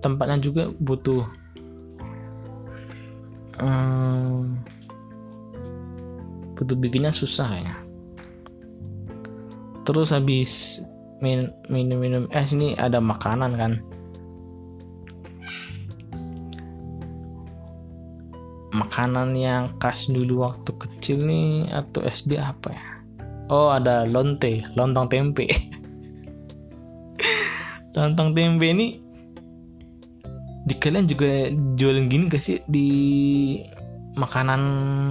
Tempatnya 0.00 0.36
juga 0.40 0.68
butuh 0.70 1.24
um, 3.60 4.60
butuh 6.54 6.78
bikinnya 6.78 7.10
susah 7.10 7.50
ya. 7.58 7.74
Terus 9.84 10.14
habis 10.14 10.80
min 11.20 11.52
minum 11.68 12.00
minum 12.00 12.24
eh 12.32 12.46
sini 12.46 12.72
ada 12.80 12.98
makanan 12.98 13.52
kan. 13.58 13.72
Makanan 18.74 19.38
yang 19.38 19.70
khas 19.78 20.10
dulu 20.10 20.42
waktu 20.50 20.70
kecil 20.74 21.22
nih 21.22 21.70
atau 21.70 22.02
SD 22.02 22.40
apa 22.40 22.74
ya? 22.74 22.86
Oh 23.52 23.70
ada 23.70 24.08
lonte 24.08 24.64
lontong 24.74 25.06
tempe. 25.12 25.46
Lontong 27.94 28.34
tempe 28.34 28.66
ini 28.66 28.98
di 30.64 30.74
kalian 30.80 31.06
juga 31.06 31.52
jualan 31.76 32.08
gini 32.10 32.26
gak 32.26 32.42
sih? 32.42 32.58
Di 32.66 32.88
makanan 34.16 34.62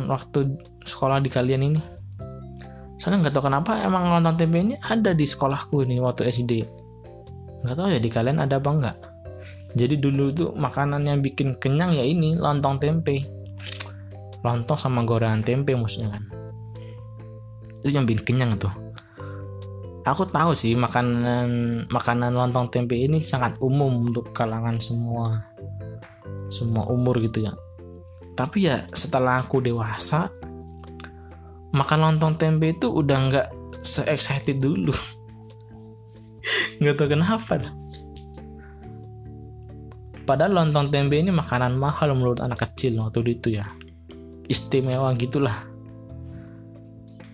waktu 0.09 0.57
sekolah 0.83 1.23
di 1.23 1.31
kalian 1.31 1.61
ini. 1.73 1.81
Soalnya 2.99 3.27
nggak 3.27 3.35
tahu 3.35 3.51
kenapa 3.51 3.83
emang 3.83 4.07
lontong 4.07 4.39
ini 4.53 4.79
ada 4.79 5.11
di 5.11 5.27
sekolahku 5.27 5.83
ini 5.83 5.99
waktu 5.99 6.29
SD 6.29 6.83
nggak 7.63 7.79
tahu 7.79 7.95
ya 7.95 7.99
di 7.99 8.11
kalian 8.11 8.43
ada 8.43 8.59
apa 8.59 8.69
enggak 8.75 8.97
jadi 9.73 9.97
dulu 9.97 10.29
tuh 10.29 10.49
makanan 10.53 11.09
yang 11.09 11.19
bikin 11.25 11.57
kenyang 11.57 11.97
ya 11.97 12.05
ini 12.05 12.37
lontong 12.37 12.77
tempe. 12.77 13.25
Lontong 14.45 14.77
sama 14.77 15.01
gorengan 15.01 15.41
tempe 15.41 15.73
maksudnya 15.73 16.13
kan. 16.13 16.23
Itu 17.81 17.89
yang 17.89 18.05
bikin 18.05 18.37
kenyang 18.37 18.61
tuh. 18.61 18.69
Aku 20.05 20.29
tahu 20.29 20.53
sih 20.53 20.77
makanan 20.77 21.87
makanan 21.89 22.37
lontong 22.37 22.69
tempe 22.69 22.93
ini 22.93 23.23
sangat 23.23 23.57
umum 23.63 24.11
untuk 24.13 24.29
kalangan 24.35 24.77
semua 24.77 25.41
semua 26.53 26.85
umur 26.93 27.17
gitu 27.23 27.49
ya. 27.49 27.53
Tapi 28.37 28.69
ya 28.69 28.85
setelah 28.93 29.41
aku 29.41 29.57
dewasa 29.57 30.29
makan 31.73 31.99
lontong 31.99 32.37
tempe 32.37 32.71
itu 32.71 32.87
udah 32.87 33.17
nggak 33.29 33.47
se 33.81 34.05
excited 34.07 34.61
dulu. 34.61 34.93
Nggak 36.79 36.95
tahu 36.95 37.07
kenapa 37.17 37.53
dah. 37.59 37.73
padahal 40.23 40.55
lontong 40.55 40.87
tempe 40.87 41.19
ini 41.19 41.35
makanan 41.35 41.75
mahal 41.75 42.15
menurut 42.15 42.39
anak 42.39 42.63
kecil 42.63 42.95
waktu 43.03 43.27
itu 43.27 43.59
ya. 43.59 43.67
Istimewa 44.47 45.11
gitulah. 45.19 45.67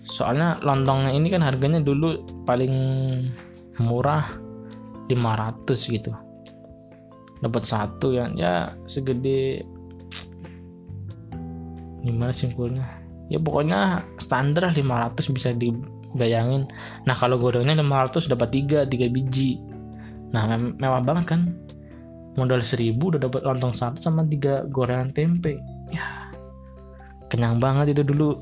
Soalnya 0.01 0.57
lontongnya 0.65 1.13
ini 1.13 1.29
kan 1.29 1.45
harganya 1.45 1.77
dulu 1.77 2.25
paling 2.49 2.73
murah 3.77 4.25
500 5.05 5.69
gitu. 5.69 6.11
Dapat 7.45 7.63
satu 7.63 8.09
ya 8.17 8.25
ya 8.33 8.73
segede 8.89 9.61
gimana 12.01 12.33
simpulnya 12.33 12.98
ya 13.29 13.37
pokoknya 13.37 14.03
standar 14.17 14.73
500 14.73 15.33
bisa 15.33 15.53
dibayangin. 15.53 16.65
Nah 17.05 17.15
kalau 17.15 17.37
gorengnya 17.37 17.77
500 17.77 18.33
dapat 18.33 18.49
3 18.49 18.89
3 18.89 19.13
biji. 19.13 19.61
Nah 20.33 20.49
me 20.49 20.73
mewah 20.81 21.01
banget 21.05 21.25
kan? 21.29 21.53
Modal 22.35 22.65
1000 22.65 22.97
udah 22.97 23.21
dapat 23.21 23.45
lontong 23.45 23.73
satu 23.73 24.01
sama 24.01 24.25
tiga 24.25 24.65
gorengan 24.69 25.13
tempe. 25.13 25.61
Ya 25.93 26.33
kenyang 27.29 27.61
banget 27.61 27.93
itu 27.93 28.01
dulu. 28.01 28.41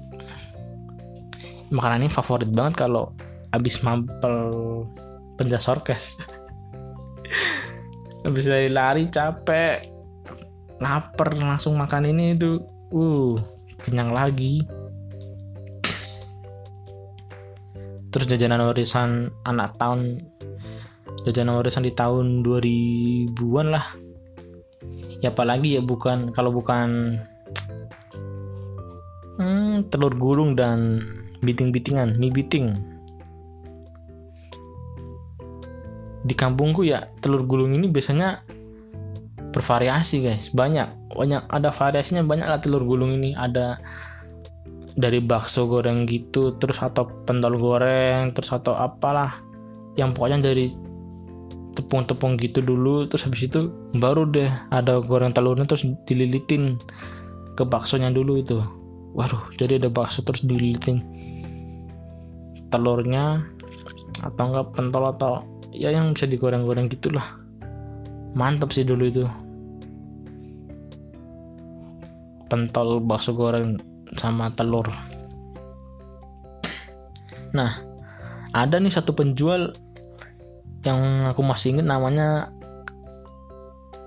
Makanan 1.68 2.08
ini 2.08 2.12
favorit 2.12 2.48
banget 2.48 2.88
kalau 2.88 3.12
abis 3.52 3.84
mampel 3.84 4.40
penjas 5.36 5.68
orkes. 5.68 6.16
Habis 8.28 8.48
dari 8.48 8.72
lari 8.72 9.12
capek 9.12 9.84
lapar 10.80 11.36
langsung 11.36 11.76
makan 11.76 12.08
ini 12.08 12.40
itu. 12.40 12.64
Uh 12.88 13.36
kenyang 13.88 14.12
lagi 14.12 14.68
terus 18.18 18.34
jajanan 18.34 18.66
warisan 18.66 19.30
anak 19.46 19.78
tahun. 19.78 20.26
Jajanan 21.22 21.62
warisan 21.62 21.86
di 21.86 21.94
tahun 21.94 22.42
2000-an 22.42 23.68
lah. 23.70 23.86
Ya 25.22 25.30
apalagi 25.30 25.78
ya 25.78 25.86
bukan 25.86 26.34
kalau 26.34 26.50
bukan 26.50 27.22
hmm, 29.38 29.86
telur 29.94 30.18
gulung 30.18 30.58
dan 30.58 31.06
biting-bitingan 31.46 32.18
mie 32.18 32.34
biting. 32.34 32.74
Di 36.26 36.34
kampungku 36.34 36.90
ya 36.90 37.06
telur 37.22 37.46
gulung 37.46 37.78
ini 37.78 37.86
biasanya 37.86 38.42
bervariasi 39.54 40.26
guys. 40.26 40.50
Banyak 40.58 41.14
banyak 41.14 41.46
ada 41.54 41.70
variasinya 41.70 42.26
banyak 42.26 42.50
lah 42.50 42.58
telur 42.58 42.82
gulung 42.82 43.14
ini. 43.22 43.38
Ada 43.38 43.78
dari 44.98 45.22
bakso 45.22 45.70
goreng 45.70 46.10
gitu 46.10 46.58
terus 46.58 46.82
atau 46.82 47.06
pentol 47.30 47.56
goreng 47.62 48.34
terus 48.34 48.50
atau 48.50 48.74
apalah. 48.74 49.38
Yang 49.94 50.18
pokoknya 50.18 50.50
dari 50.52 50.74
tepung-tepung 51.78 52.42
gitu 52.42 52.66
dulu 52.66 53.06
terus 53.06 53.30
habis 53.30 53.46
itu 53.46 53.70
baru 54.02 54.26
deh 54.26 54.50
ada 54.74 54.98
goreng 54.98 55.30
telurnya 55.30 55.70
terus 55.70 55.86
dililitin 56.10 56.82
ke 57.54 57.62
baksonya 57.62 58.10
dulu 58.10 58.42
itu. 58.42 58.58
Waduh 59.14 59.54
jadi 59.62 59.78
ada 59.78 59.90
bakso 59.94 60.26
terus 60.26 60.42
dililitin 60.42 61.06
telurnya 62.74 63.46
atau 64.26 64.44
enggak 64.50 64.74
pentol 64.74 65.06
atau 65.08 65.34
ya 65.70 65.94
yang 65.94 66.18
bisa 66.18 66.26
digoreng-goreng 66.26 66.90
gitulah. 66.90 67.38
Mantap 68.34 68.74
sih 68.74 68.82
dulu 68.82 69.06
itu. 69.06 69.26
Pentol 72.50 72.98
bakso 73.06 73.38
goreng 73.38 73.78
sama 74.16 74.54
telur. 74.54 74.88
Nah 77.52 77.72
ada 78.54 78.80
nih 78.80 78.94
satu 78.94 79.12
penjual 79.12 79.76
yang 80.86 81.28
aku 81.28 81.42
masih 81.44 81.76
inget 81.76 81.88
namanya 81.88 82.54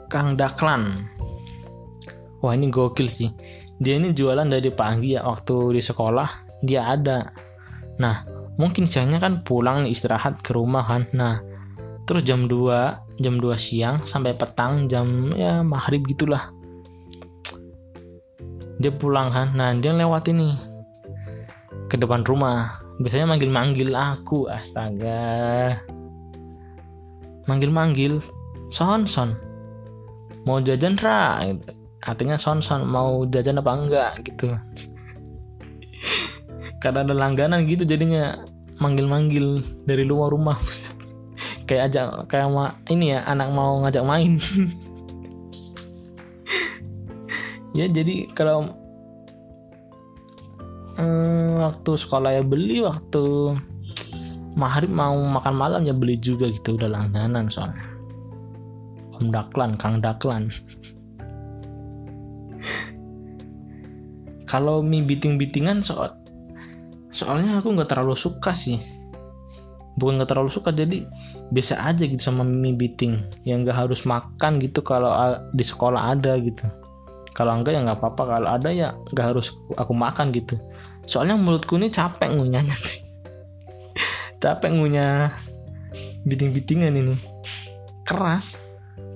Kang 0.08 0.34
Daklan. 0.34 1.06
Wah 2.40 2.56
ini 2.56 2.72
gokil 2.72 3.06
sih. 3.06 3.30
Dia 3.80 3.96
ini 4.00 4.12
jualan 4.16 4.48
dari 4.48 4.72
pagi 4.72 5.16
ya 5.16 5.24
waktu 5.24 5.76
di 5.76 5.82
sekolah 5.84 6.28
dia 6.64 6.88
ada. 6.88 7.24
Nah 8.00 8.24
mungkin 8.56 8.88
siangnya 8.88 9.20
kan 9.20 9.44
pulang 9.44 9.84
nih 9.84 9.92
istirahat 9.92 10.40
ke 10.40 10.56
rumah 10.56 10.84
kan. 10.84 11.04
Nah 11.12 11.40
terus 12.08 12.26
jam 12.26 12.50
2 12.50 13.20
jam 13.22 13.34
2 13.38 13.54
siang 13.60 14.02
sampai 14.02 14.34
petang 14.34 14.90
jam 14.90 15.30
ya 15.36 15.62
maghrib 15.62 16.02
gitulah 16.08 16.50
dia 18.80 18.88
pulang 18.88 19.28
kan? 19.28 19.52
Nah 19.52 19.76
dia 19.76 19.92
lewat 19.92 20.32
ini. 20.32 20.56
Ke 21.92 22.00
depan 22.00 22.24
rumah. 22.24 22.80
Biasanya 22.96 23.28
manggil-manggil 23.28 23.92
aku. 23.92 24.48
Astaga. 24.48 25.76
Manggil-manggil. 27.44 28.24
Son 28.72 29.04
son. 29.04 29.36
Mau 30.48 30.64
jajan 30.64 30.96
ra? 30.96 31.44
Artinya 32.08 32.40
son 32.40 32.64
son. 32.64 32.88
Mau 32.88 33.28
jajan 33.28 33.60
apa 33.60 33.72
enggak 33.76 34.12
gitu. 34.24 34.56
Karena 36.80 37.04
ada 37.04 37.12
langganan 37.12 37.68
gitu 37.68 37.84
jadinya. 37.84 38.40
Manggil-manggil 38.80 39.60
dari 39.84 40.08
luar 40.08 40.32
rumah. 40.32 40.56
Kayak 41.68 41.92
ajak 41.92 42.26
kayak 42.26 42.50
ini 42.90 43.14
ya 43.14 43.22
anak 43.30 43.54
mau 43.54 43.78
ngajak 43.78 44.02
main 44.02 44.42
ya 47.74 47.86
jadi 47.86 48.26
kalau 48.34 48.74
hmm, 50.98 51.62
waktu 51.62 51.90
sekolah 51.96 52.30
ya 52.40 52.42
beli 52.44 52.82
waktu 52.82 53.54
maghrib 54.58 54.90
mau 54.90 55.14
makan 55.14 55.54
malam 55.54 55.86
ya 55.86 55.94
beli 55.94 56.18
juga 56.18 56.50
gitu. 56.50 56.74
Udah 56.76 56.90
langganan 56.90 57.48
soalnya. 57.48 57.80
Om 59.20 59.30
Daklan 59.30 59.76
Kang 59.76 60.00
Daklan. 60.02 60.48
Kalau 64.50 64.82
mie 64.82 65.06
biting-bitingan 65.06 65.78
soal 65.86 66.10
soalnya 67.14 67.62
aku 67.62 67.70
nggak 67.74 67.90
terlalu 67.94 68.18
suka 68.18 68.50
sih. 68.50 68.82
Bukan 69.98 70.16
nggak 70.18 70.30
terlalu 70.32 70.50
suka 70.50 70.72
jadi 70.74 71.04
biasa 71.52 71.84
aja 71.86 72.02
gitu 72.08 72.18
sama 72.18 72.42
mie 72.42 72.74
biting. 72.74 73.20
Yang 73.46 73.70
nggak 73.70 73.78
harus 73.86 74.02
makan 74.08 74.58
gitu 74.58 74.82
kalau 74.82 75.14
di 75.54 75.62
sekolah 75.62 76.10
ada 76.16 76.34
gitu 76.40 76.79
kalau 77.30 77.56
enggak 77.56 77.78
ya 77.78 77.80
nggak 77.86 77.98
apa-apa. 78.02 78.22
Kalau 78.26 78.48
ada 78.50 78.68
ya 78.74 78.88
nggak 79.14 79.26
harus 79.34 79.54
aku 79.78 79.94
makan 79.94 80.34
gitu. 80.34 80.58
Soalnya 81.06 81.38
mulutku 81.38 81.78
ini 81.78 81.90
capek 81.90 82.34
ngunyahnya 82.34 82.72
capek 84.42 84.70
ngunyah 84.74 85.30
biting-bitingan 86.26 86.94
ini. 86.94 87.14
Keras. 88.04 88.58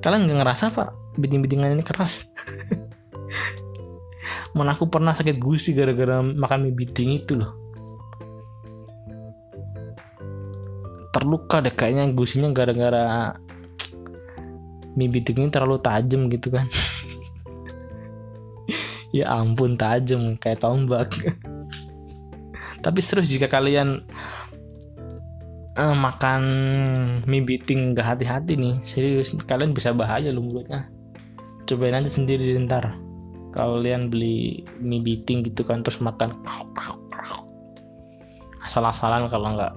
Kalian 0.00 0.28
nggak 0.28 0.38
ngerasa 0.44 0.70
pak? 0.70 0.88
Biting-bitingan 1.18 1.74
ini 1.74 1.82
keras. 1.82 2.24
Mana 4.56 4.70
aku 4.70 4.86
pernah 4.86 5.10
sakit 5.10 5.42
gusi 5.42 5.74
gara-gara 5.74 6.22
makan 6.22 6.70
mie 6.70 6.74
biting 6.74 7.18
itu 7.18 7.34
loh. 7.34 7.50
Terluka 11.10 11.62
deh 11.62 11.74
kayaknya 11.74 12.10
gusinya 12.14 12.50
gara-gara 12.54 13.34
mie 14.98 15.10
biting 15.10 15.46
ini 15.46 15.50
terlalu 15.50 15.82
tajam 15.82 16.30
gitu 16.30 16.54
kan 16.54 16.70
ya 19.14 19.30
ampun 19.30 19.78
tajam 19.78 20.34
kayak 20.34 20.58
tombak. 20.58 21.14
Tapi 22.84 22.98
serius 22.98 23.30
jika 23.30 23.46
kalian 23.46 24.02
uh, 25.78 25.94
makan 25.94 26.42
mie 27.30 27.46
biting 27.46 27.94
gak 27.94 28.18
hati-hati 28.18 28.58
nih. 28.58 28.74
Serius 28.82 29.30
kalian 29.46 29.70
bisa 29.70 29.94
bahaya 29.94 30.34
loh 30.34 30.42
mulutnya. 30.42 30.90
Cobain 31.70 31.94
aja 31.94 32.10
sendiri 32.10 32.58
ntar. 32.66 32.98
Kalian 33.54 34.10
beli 34.10 34.66
mie 34.82 34.98
biting 34.98 35.46
gitu 35.46 35.62
kan 35.62 35.86
terus 35.86 36.02
makan. 36.02 36.34
Asal-asalan 38.66 39.30
kalau 39.30 39.54
nggak 39.54 39.76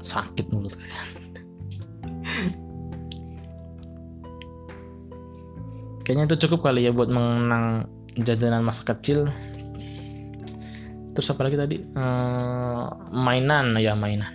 sakit 0.00 0.48
mulut 0.48 0.72
kalian. 0.72 1.04
Kayaknya 6.06 6.30
itu 6.30 6.46
cukup 6.46 6.70
kali 6.70 6.86
ya 6.86 6.94
buat 6.94 7.10
mengenang 7.10 7.90
jajanan 8.16 8.64
masa 8.64 8.84
kecil. 8.84 9.28
Terus 11.12 11.32
apa 11.32 11.48
lagi 11.48 11.56
tadi? 11.56 11.76
Ehm, 11.80 12.84
mainan 13.12 13.76
ya 13.80 13.96
mainan. 13.96 14.32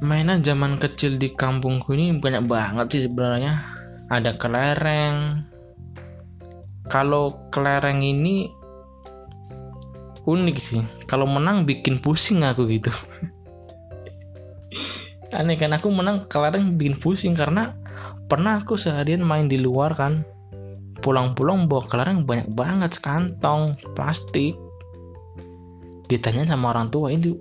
Mainan 0.00 0.40
zaman 0.40 0.80
kecil 0.80 1.20
di 1.20 1.36
kampungku 1.36 1.92
ini 1.92 2.16
banyak 2.16 2.48
banget 2.48 2.86
sih 2.88 3.02
sebenarnya. 3.04 3.52
Ada 4.08 4.32
kelereng. 4.40 5.44
Kalau 6.88 7.52
kelereng 7.52 8.00
ini 8.00 8.48
unik 10.24 10.56
sih. 10.56 10.80
Kalau 11.04 11.28
menang 11.28 11.68
bikin 11.68 12.00
pusing 12.00 12.40
aku 12.40 12.64
gitu. 12.72 12.88
Aneh 15.36 15.60
kan 15.60 15.76
aku 15.76 15.92
menang 15.92 16.24
kelereng 16.26 16.74
bikin 16.74 16.96
pusing 16.96 17.36
karena 17.36 17.76
pernah 18.26 18.58
aku 18.58 18.80
seharian 18.80 19.22
main 19.22 19.46
di 19.46 19.60
luar 19.60 19.94
kan 19.94 20.24
pulang-pulang 21.00 21.68
bawa 21.68 21.82
kelereng 21.88 22.24
banyak 22.24 22.48
banget 22.52 22.96
sekantong 22.96 23.76
plastik. 23.96 24.56
Ditanya 26.06 26.46
sama 26.48 26.76
orang 26.76 26.92
tua 26.92 27.12
ini 27.12 27.36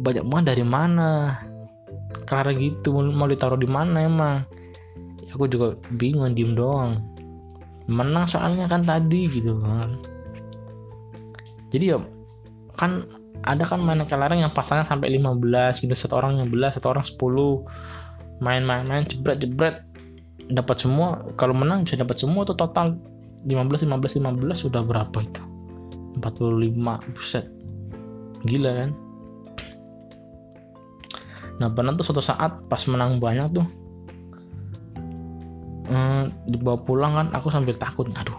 banyak 0.00 0.24
banget 0.26 0.44
dari 0.56 0.64
mana? 0.64 1.38
Kelereng 2.24 2.58
gitu 2.58 2.92
mau 3.14 3.28
ditaruh 3.28 3.60
di 3.60 3.68
mana 3.68 4.04
emang? 4.04 4.44
Ya, 5.24 5.36
aku 5.36 5.48
juga 5.48 5.76
bingung 5.94 6.32
diem 6.32 6.56
doang. 6.56 7.00
Menang 7.84 8.24
soalnya 8.24 8.64
kan 8.64 8.82
tadi 8.82 9.28
gitu 9.28 9.60
kan. 9.60 10.00
Jadi 11.68 11.84
ya 11.92 11.98
kan 12.74 13.04
ada 13.44 13.60
kan 13.68 13.82
main 13.84 14.00
kelereng 14.08 14.40
yang 14.40 14.52
pasangnya 14.52 14.88
sampai 14.88 15.12
15 15.20 15.84
gitu 15.84 15.92
satu 15.92 16.16
orang 16.16 16.40
15 16.48 16.80
satu 16.80 16.86
orang 16.96 17.04
10 17.04 18.40
main-main-main 18.40 19.04
jebret-jebret 19.04 19.84
dapat 20.52 20.76
semua 20.76 21.22
kalau 21.40 21.56
menang 21.56 21.88
bisa 21.88 21.96
dapat 21.96 22.20
semua 22.20 22.44
tuh 22.44 22.56
total. 22.56 22.96
15 23.44 23.84
15 23.84 24.24
15 24.24 24.40
sudah 24.56 24.80
berapa 24.80 25.18
itu? 25.20 25.42
45 26.20 27.12
buset 27.12 27.44
gila 28.48 28.72
kan? 28.72 28.90
Nah 31.60 31.68
pernah 31.70 31.92
tuh 31.92 32.08
suatu 32.08 32.24
saat 32.24 32.64
pas 32.66 32.80
menang 32.88 33.20
banyak 33.20 33.52
tuh 33.52 33.66
eh, 35.92 36.24
dibawa 36.48 36.80
pulang 36.80 37.12
kan 37.12 37.26
aku 37.36 37.52
sambil 37.52 37.76
takut 37.76 38.08
aduh 38.16 38.36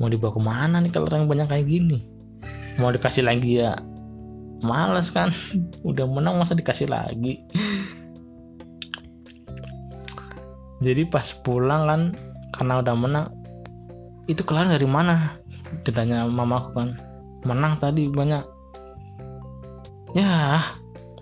mau 0.00 0.10
dibawa 0.10 0.34
ke 0.34 0.42
mana 0.42 0.82
nih 0.82 0.90
kalau 0.90 1.06
yang 1.06 1.30
banyak 1.30 1.46
kayak 1.46 1.66
gini? 1.70 2.02
Mau 2.82 2.90
dikasih 2.90 3.22
lagi 3.22 3.62
ya 3.62 3.78
males 4.66 5.12
kan? 5.12 5.30
Udah 5.88 6.08
menang 6.08 6.40
masa 6.40 6.56
dikasih 6.56 6.90
lagi 6.90 7.44
jadi 10.82 11.06
pas 11.06 11.30
pulang 11.44 11.86
kan 11.86 12.02
karena 12.54 12.82
udah 12.82 12.94
menang 12.94 13.26
itu 14.24 14.40
kelar 14.40 14.64
dari 14.66 14.88
mana? 14.88 15.36
Ditanya 15.84 16.24
mamaku 16.24 16.70
kan 16.72 16.88
menang 17.44 17.76
tadi 17.76 18.08
banyak. 18.08 18.44
Ya 20.16 20.62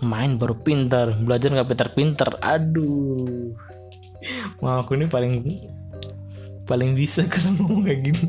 main 0.03 0.39
baru 0.39 0.59
pintar 0.59 1.15
belajar 1.23 1.51
nggak 1.51 1.69
pintar-pintar 1.75 2.31
aduh. 2.39 3.55
Mamaku 4.63 4.95
ini 4.95 5.07
paling 5.11 5.33
paling 6.71 6.95
bisa 6.95 7.27
kalau 7.33 7.59
ngomong 7.59 7.91
kayak 7.91 8.01
gini. 8.07 8.27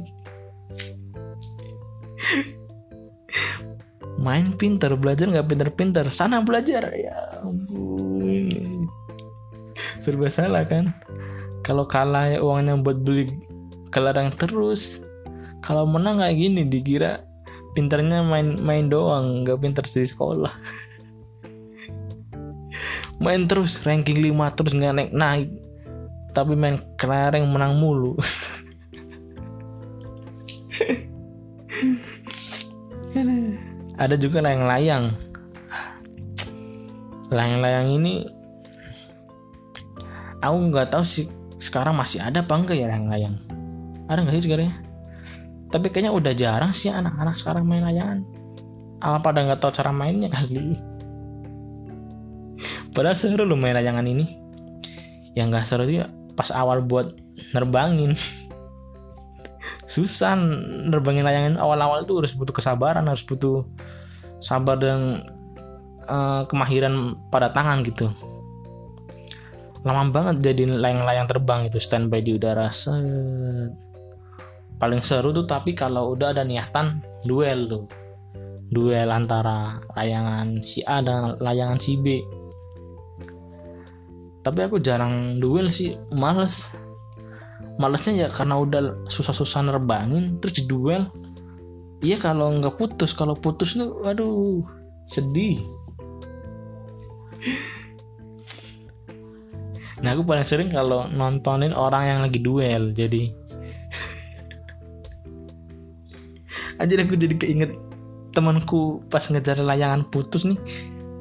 Main 4.17 4.55
pintar 4.55 4.95
belajar 4.97 5.29
nggak 5.29 5.47
pintar-pintar 5.53 6.09
sana 6.09 6.41
belajar. 6.41 6.89
Ya 6.97 7.43
ampun. 7.45 8.89
Serba 10.01 10.27
salah 10.33 10.65
kan 10.65 10.91
kalau 11.63 11.87
kalah 11.87 12.27
ya 12.27 12.43
uangnya 12.43 12.75
buat 12.83 12.99
beli 13.01 13.31
kelarang 13.87 14.35
terus. 14.35 14.99
Kalau 15.63 15.87
menang 15.87 16.19
kayak 16.19 16.35
gini 16.35 16.67
dikira 16.67 17.23
pintarnya 17.71 18.19
main 18.19 18.59
main 18.59 18.91
doang 18.91 19.47
nggak 19.47 19.63
pintar 19.63 19.87
di 19.87 20.03
sekolah. 20.03 20.51
Main 23.23 23.47
terus 23.47 23.79
ranking 23.87 24.19
5 24.19 24.35
terus 24.59 24.75
nggak 24.75 24.99
naik 24.99 25.15
naik. 25.15 25.47
Tapi 26.35 26.59
main 26.59 26.75
kelereng 26.99 27.47
menang 27.47 27.79
mulu. 27.79 28.19
Ada 34.01 34.19
juga 34.19 34.43
layang-layang. 34.43 35.15
Layang-layang 37.31 37.95
ini 37.95 38.27
aku 40.43 40.57
nggak 40.67 40.91
tahu 40.91 41.07
sih 41.07 41.31
sekarang 41.63 41.95
masih 41.95 42.19
ada 42.19 42.43
apa 42.43 42.53
enggak 42.59 42.75
ya 42.75 42.91
layang-layang 42.91 43.39
ada 44.11 44.19
nggak 44.19 44.35
sih 44.35 44.51
sekarang 44.51 44.71
tapi 45.73 45.89
kayaknya 45.89 46.13
udah 46.13 46.33
jarang 46.37 46.69
sih 46.69 46.93
anak-anak 46.93 47.33
sekarang 47.33 47.65
main 47.65 47.81
layangan. 47.81 48.21
Apa 49.01 49.33
pada 49.33 49.41
nggak 49.41 49.57
tahu 49.57 49.73
cara 49.73 49.89
mainnya 49.89 50.29
kali? 50.29 50.77
Padahal 52.93 53.17
seru 53.17 53.41
loh 53.41 53.57
main 53.57 53.73
layangan 53.73 54.05
ini. 54.05 54.29
Yang 55.33 55.45
nggak 55.49 55.65
seru 55.65 55.89
ya 55.89 56.05
pas 56.37 56.53
awal 56.53 56.85
buat 56.85 57.17
nerbangin. 57.57 58.13
Susah 59.89 60.37
nerbangin 60.93 61.25
layangan. 61.25 61.57
Awal-awal 61.57 62.05
tuh 62.05 62.21
harus 62.21 62.37
butuh 62.37 62.53
kesabaran 62.53 63.09
harus 63.09 63.25
butuh 63.25 63.65
sabar 64.45 64.77
dan 64.77 65.25
uh, 66.05 66.45
kemahiran 66.45 67.17
pada 67.33 67.49
tangan 67.49 67.81
gitu 67.81 68.13
lama 69.83 70.03
banget 70.11 70.35
jadi 70.39 70.79
layang-layang 70.79 71.27
terbang 71.27 71.67
itu 71.67 71.79
standby 71.79 72.23
di 72.23 72.39
udara. 72.39 72.71
Set. 72.71 72.97
Paling 74.79 74.99
seru 75.03 75.31
tuh 75.31 75.47
tapi 75.47 75.75
kalau 75.75 76.15
udah 76.15 76.35
ada 76.35 76.43
niatan 76.43 77.03
duel 77.27 77.67
tuh. 77.67 77.85
Duel 78.73 79.11
antara 79.11 79.83
layangan 79.93 80.63
si 80.65 80.81
A 80.87 81.03
dan 81.03 81.37
layangan 81.37 81.77
si 81.77 81.99
B. 81.99 82.23
Tapi 84.43 84.59
aku 84.65 84.79
jarang 84.79 85.39
duel 85.39 85.67
sih 85.67 85.95
males. 86.15 86.73
Malesnya 87.79 88.27
ya 88.27 88.27
karena 88.29 88.59
udah 88.59 89.09
susah-susah 89.09 89.65
nerbangin 89.65 90.37
terus 90.37 90.61
di 90.61 90.69
duel 90.69 91.09
iya 92.03 92.19
kalau 92.19 92.51
nggak 92.59 92.75
putus 92.75 93.15
kalau 93.15 93.33
putus 93.33 93.79
tuh 93.79 94.03
aduh 94.03 94.59
sedih 95.07 95.63
nah 100.03 100.11
aku 100.11 100.27
paling 100.27 100.43
sering 100.43 100.67
kalau 100.67 101.07
nontonin 101.07 101.71
orang 101.71 102.03
yang 102.03 102.19
lagi 102.19 102.43
duel 102.43 102.91
jadi 102.91 103.31
aja 106.83 106.93
aku 106.99 107.15
jadi 107.15 107.39
keinget 107.39 107.71
temanku 108.35 108.99
pas 109.07 109.23
ngejar 109.23 109.63
layangan 109.63 110.03
putus 110.11 110.43
nih 110.43 110.59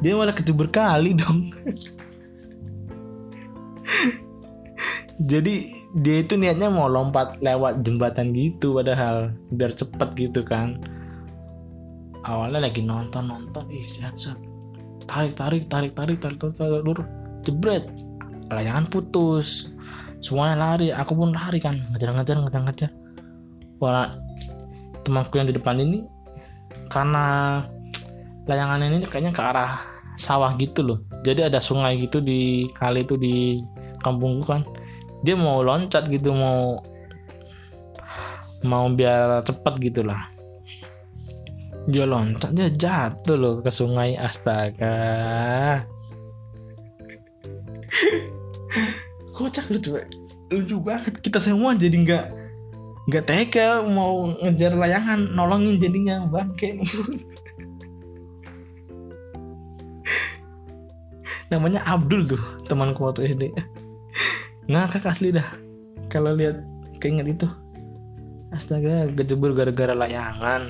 dia 0.02 0.18
malah 0.18 0.34
kecubur 0.34 0.66
kali 0.66 1.14
dong 1.14 1.46
jadi 5.30 5.54
dia 6.02 6.16
itu 6.26 6.34
niatnya 6.34 6.66
mau 6.66 6.90
lompat 6.90 7.38
lewat 7.38 7.86
jembatan 7.86 8.34
gitu 8.34 8.74
padahal 8.74 9.30
biar 9.54 9.70
cepet 9.78 10.08
gitu 10.18 10.42
kan 10.42 10.82
awalnya 12.26 12.66
lagi 12.66 12.82
nonton 12.82 13.30
nonton 13.30 13.62
ih 13.70 13.86
set 13.86 14.34
tarik 15.06 15.38
tarik 15.38 15.70
tarik 15.70 15.94
tarik 15.94 16.18
tarik 16.18 16.40
tarik 16.42 16.50
tarik, 16.50 16.82
tarik, 16.82 16.82
tarik 16.82 17.06
jebret 17.46 17.86
layangan 18.54 18.86
putus. 18.88 19.72
Semuanya 20.22 20.56
lari 20.56 20.88
aku 20.94 21.16
pun 21.18 21.34
lari 21.34 21.58
kan. 21.58 21.74
Ngejar 21.92 22.14
ngejar 22.14 22.36
ngejar 22.44 22.62
ngejar. 22.68 22.90
Wah 23.82 24.14
temanku 25.02 25.34
yang 25.34 25.50
di 25.50 25.56
depan 25.58 25.82
ini 25.82 26.06
karena 26.86 27.58
layangan 28.46 28.86
ini 28.86 29.02
kayaknya 29.02 29.32
ke 29.34 29.42
arah 29.42 29.70
sawah 30.14 30.54
gitu 30.60 30.86
loh. 30.86 30.98
Jadi 31.26 31.50
ada 31.50 31.58
sungai 31.58 31.98
gitu 31.98 32.22
di 32.22 32.70
kali 32.78 33.02
itu 33.02 33.18
di 33.18 33.58
kampungku 34.04 34.44
kan. 34.46 34.62
Dia 35.26 35.34
mau 35.34 35.62
loncat 35.62 36.06
gitu 36.06 36.34
mau 36.34 36.78
mau 38.62 38.86
biar 38.86 39.42
cepet 39.42 39.74
gitulah 39.90 40.22
dia 41.90 42.06
loncat 42.06 42.54
dia 42.54 42.70
jatuh 42.70 43.34
loh 43.34 43.54
ke 43.58 43.70
sungai. 43.70 44.14
Astaga 44.14 45.82
kocak 49.32 49.70
lucu 49.72 49.96
lucu 50.52 50.76
banget. 50.80 51.20
Kita 51.24 51.40
semua 51.40 51.74
jadi 51.74 51.96
nggak 51.96 52.32
nggak 53.10 53.24
tega 53.26 53.82
mau 53.82 54.30
ngejar 54.38 54.78
layangan 54.78 55.34
nolongin 55.34 55.74
jadinya 55.74 56.22
bangke 56.30 56.78
namanya 61.50 61.82
Abdul 61.82 62.30
tuh 62.30 62.38
temanku 62.70 63.02
waktu 63.02 63.34
SD 63.34 63.50
ngakak 64.70 65.02
asli 65.06 65.32
dah. 65.34 65.44
Kalau 66.08 66.34
lihat 66.36 66.56
keinget 67.00 67.26
itu. 67.34 67.48
Astaga 68.52 69.08
kejebur 69.16 69.54
gara-gara 69.56 69.94
layangan. 69.96 70.68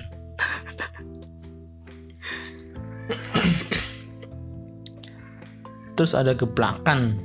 Terus 5.99 6.15
ada 6.15 6.31
geplakan 6.35 7.19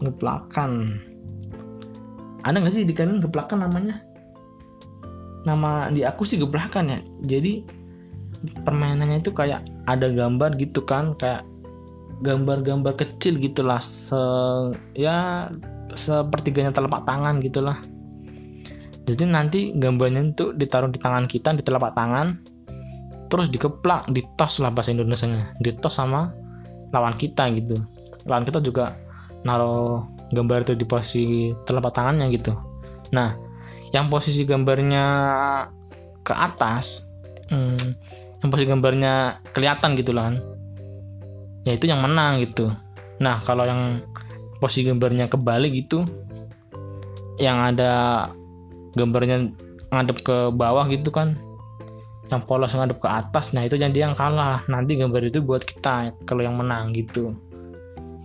geplakan 0.00 1.00
ada 2.40 2.56
nggak 2.56 2.72
sih 2.72 2.88
di 2.88 2.96
kanan 2.96 3.20
geplakan 3.20 3.68
namanya? 3.68 4.00
Nama 5.44 5.92
di 5.92 6.04
aku 6.04 6.24
sih 6.24 6.40
geplakan 6.40 6.88
ya. 6.88 6.98
Jadi 7.24 7.64
permainannya 8.64 9.20
itu 9.20 9.32
kayak 9.32 9.68
ada 9.84 10.08
gambar 10.08 10.56
gitu 10.56 10.80
kan 10.88 11.12
kayak 11.20 11.44
gambar-gambar 12.24 12.96
kecil 12.96 13.36
gitulah 13.36 13.80
se 13.80 14.16
ya 14.96 15.48
sepertiganya 15.92 16.72
telapak 16.72 17.04
tangan 17.04 17.40
gitulah 17.44 17.76
jadi 19.04 19.28
nanti 19.28 19.76
gambarnya 19.76 20.32
itu 20.32 20.56
ditaruh 20.56 20.88
di 20.88 20.96
tangan 21.00 21.28
kita 21.28 21.52
di 21.52 21.60
telapak 21.64 21.92
tangan 21.92 22.40
terus 23.28 23.52
dikeplak 23.52 24.08
ditos 24.08 24.60
lah 24.60 24.72
bahasa 24.72 24.92
Indonesia 24.92 25.28
nya 25.28 25.52
ditos 25.60 25.96
sama 25.96 26.32
lawan 26.90 27.14
kita 27.14 27.46
gitu. 27.54 27.80
Lawan 28.26 28.42
kita 28.42 28.58
juga 28.58 28.98
naruh 29.44 30.04
gambar 30.30 30.68
itu 30.68 30.74
di 30.78 30.86
posisi 30.86 31.26
telapak 31.66 31.96
tangannya 31.96 32.30
gitu. 32.34 32.54
Nah 33.14 33.34
yang 33.90 34.06
posisi 34.06 34.46
gambarnya 34.46 35.04
ke 36.22 36.34
atas 36.34 37.16
hmm, 37.50 37.86
yang 38.44 38.48
posisi 38.48 38.68
gambarnya 38.70 39.42
kelihatan 39.50 39.98
gitu 39.98 40.14
kan 40.14 40.38
ya 41.66 41.74
itu 41.74 41.90
yang 41.90 42.00
menang 42.00 42.40
gitu. 42.44 42.70
Nah 43.20 43.42
kalau 43.42 43.66
yang 43.66 44.04
posisi 44.62 44.86
gambarnya 44.86 45.26
kebalik 45.26 45.72
gitu 45.74 46.06
yang 47.40 47.56
ada 47.56 48.28
gambarnya 48.94 49.50
ngadep 49.90 50.22
ke 50.22 50.36
bawah 50.54 50.86
gitu 50.92 51.10
kan 51.10 51.34
yang 52.30 52.38
polos 52.46 52.76
ngadep 52.78 53.02
ke 53.02 53.08
atas 53.10 53.50
nah 53.50 53.66
itu 53.66 53.74
jadi 53.74 54.06
yang 54.06 54.14
kalah. 54.14 54.62
Nanti 54.70 54.94
gambar 54.94 55.26
itu 55.26 55.42
buat 55.42 55.66
kita 55.66 56.14
kalau 56.28 56.46
yang 56.46 56.54
menang 56.54 56.94
gitu 56.94 57.34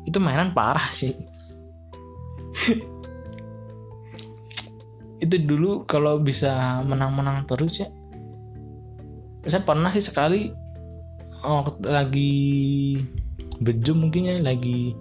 itu 0.05 0.17
mainan 0.21 0.53
parah 0.53 0.85
sih. 0.93 1.11
Itu 5.19 5.35
dulu 5.41 5.83
kalau 5.89 6.21
bisa 6.21 6.81
menang-menang 6.85 7.49
terus 7.49 7.81
ya. 7.81 7.89
Saya 9.45 9.61
pernah 9.65 9.89
sih 9.93 10.01
sekali 10.01 10.49
oh, 11.45 11.65
lagi 11.85 12.97
bejo 13.61 13.93
mungkin 13.97 14.29
ya 14.29 14.35
lagi 14.41 14.93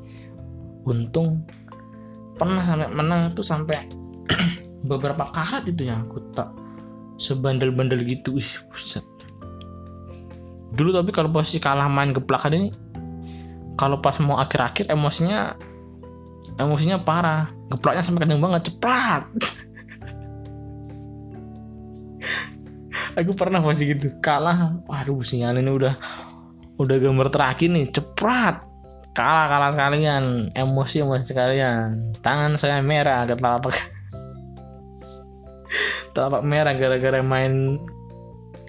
untung. 0.88 1.44
Pernah 2.34 2.64
sampai 2.66 2.88
menang 2.90 3.20
tuh 3.36 3.46
sampai 3.46 3.78
beberapa 4.90 5.28
karat 5.30 5.68
itu 5.68 5.86
yang 5.86 6.08
aku 6.08 6.20
tak 6.32 6.50
sebandel-bandel 7.20 8.00
gitu. 8.08 8.40
Ih 8.40 8.50
buset. 8.72 9.04
Dulu 10.74 10.90
tapi 10.90 11.14
kalau 11.14 11.30
posisi 11.30 11.62
kalah 11.62 11.86
main 11.86 12.10
geplakan 12.10 12.58
ini 12.58 12.68
kalau 13.74 13.98
pas 13.98 14.16
mau 14.22 14.38
akhir-akhir 14.38 14.90
emosinya 14.90 15.58
emosinya 16.58 17.02
parah. 17.02 17.50
Geplaknya 17.72 18.04
sampai 18.06 18.28
kadang 18.28 18.38
banget 18.44 18.70
cepat 18.70 19.24
aku 23.18 23.32
pernah 23.34 23.62
posisi 23.62 23.94
gitu 23.94 24.10
kalah. 24.18 24.78
Waduh 24.86 25.22
sinyal 25.22 25.58
ini 25.58 25.70
udah 25.70 25.94
udah 26.74 26.96
gambar 26.98 27.30
terakhir 27.30 27.70
nih 27.70 27.86
cepat 27.94 28.66
kalah 29.14 29.46
kalah 29.46 29.70
sekalian. 29.72 30.50
Emosi 30.52 31.02
emosi 31.02 31.24
sekalian. 31.24 32.14
Tangan 32.20 32.58
saya 32.58 32.82
merah 32.82 33.24
ada 33.26 33.38
telapak. 33.38 33.74
Telapak 36.14 36.46
merah 36.46 36.74
gara-gara 36.78 37.18
main 37.26 37.82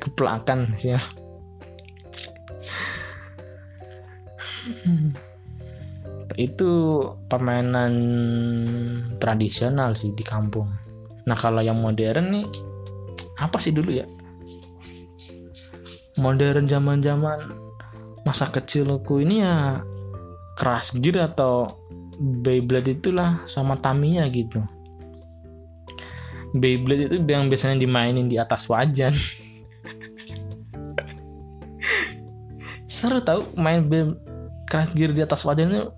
keplakan 0.01 0.73
sih 0.77 0.97
itu 6.35 6.71
permainan 7.31 7.93
tradisional 9.21 9.95
sih 9.95 10.11
di 10.11 10.23
kampung. 10.25 10.67
Nah 11.25 11.37
kalau 11.37 11.63
yang 11.63 11.79
modern 11.79 12.39
nih 12.39 12.45
apa 13.39 13.57
sih 13.59 13.71
dulu 13.71 13.91
ya? 13.91 14.05
Modern 16.19 16.67
zaman 16.67 17.03
zaman 17.03 17.39
masa 18.23 18.47
kecilku 18.49 19.19
ini 19.19 19.43
ya 19.43 19.83
Crash 20.55 20.95
Gear 21.03 21.27
atau 21.27 21.83
Beyblade 22.15 22.95
itulah 22.95 23.43
sama 23.43 23.75
Tamiya 23.75 24.23
gitu. 24.31 24.63
Beyblade 26.55 27.11
itu 27.11 27.19
yang 27.27 27.51
biasanya 27.51 27.75
dimainin 27.83 28.31
di 28.31 28.39
atas 28.39 28.71
wajan. 28.71 29.11
Seru 32.87 33.19
tau 33.19 33.43
main 33.59 33.83
Crash 34.65 34.93
Gear 34.97 35.13
di 35.13 35.21
atas 35.21 35.45
itu 35.45 35.89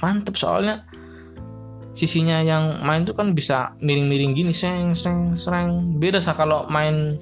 mantep. 0.00 0.34
Soalnya 0.36 0.80
sisinya 1.94 2.42
yang 2.42 2.82
main 2.82 3.06
tuh 3.06 3.14
kan 3.14 3.30
bisa 3.36 3.78
miring-miring 3.78 4.34
gini 4.34 4.52
seng 4.56 4.96
seng 4.96 5.38
sereng. 5.38 6.00
Beda 6.00 6.18
sih 6.18 6.34
kalau 6.34 6.66
main 6.66 7.16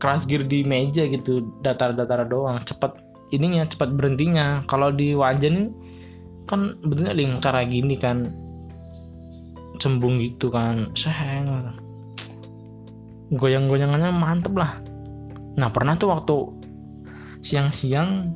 Crash 0.00 0.26
Gear 0.26 0.44
di 0.44 0.66
meja 0.66 1.06
gitu 1.06 1.46
datar-datar 1.64 2.26
doang. 2.28 2.60
Cepet 2.62 2.92
ininya 3.32 3.64
cepat 3.68 3.94
berhentinya. 3.94 4.66
Kalau 4.66 4.90
di 4.90 5.14
wajan 5.14 5.72
kan 6.50 6.74
betulnya 6.82 7.14
lingkar 7.14 7.54
gini 7.68 7.96
kan. 7.96 8.30
Cembung 9.80 10.20
gitu 10.20 10.52
kan. 10.52 10.92
Seng 10.92 11.48
goyang-goyangannya 13.30 14.10
mantep 14.10 14.58
lah. 14.58 14.74
Nah 15.54 15.70
pernah 15.70 15.94
tuh 15.94 16.10
waktu 16.10 16.36
siang-siang 17.40 18.34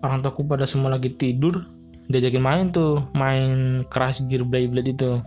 orang 0.00 0.24
tuaku 0.24 0.48
pada 0.48 0.64
semua 0.64 0.92
lagi 0.92 1.12
tidur 1.12 1.64
diajakin 2.10 2.42
main 2.42 2.66
tuh 2.74 3.06
main 3.14 3.86
Crash 3.86 4.24
Gear 4.26 4.42
Blade 4.42 4.90
itu. 4.90 5.22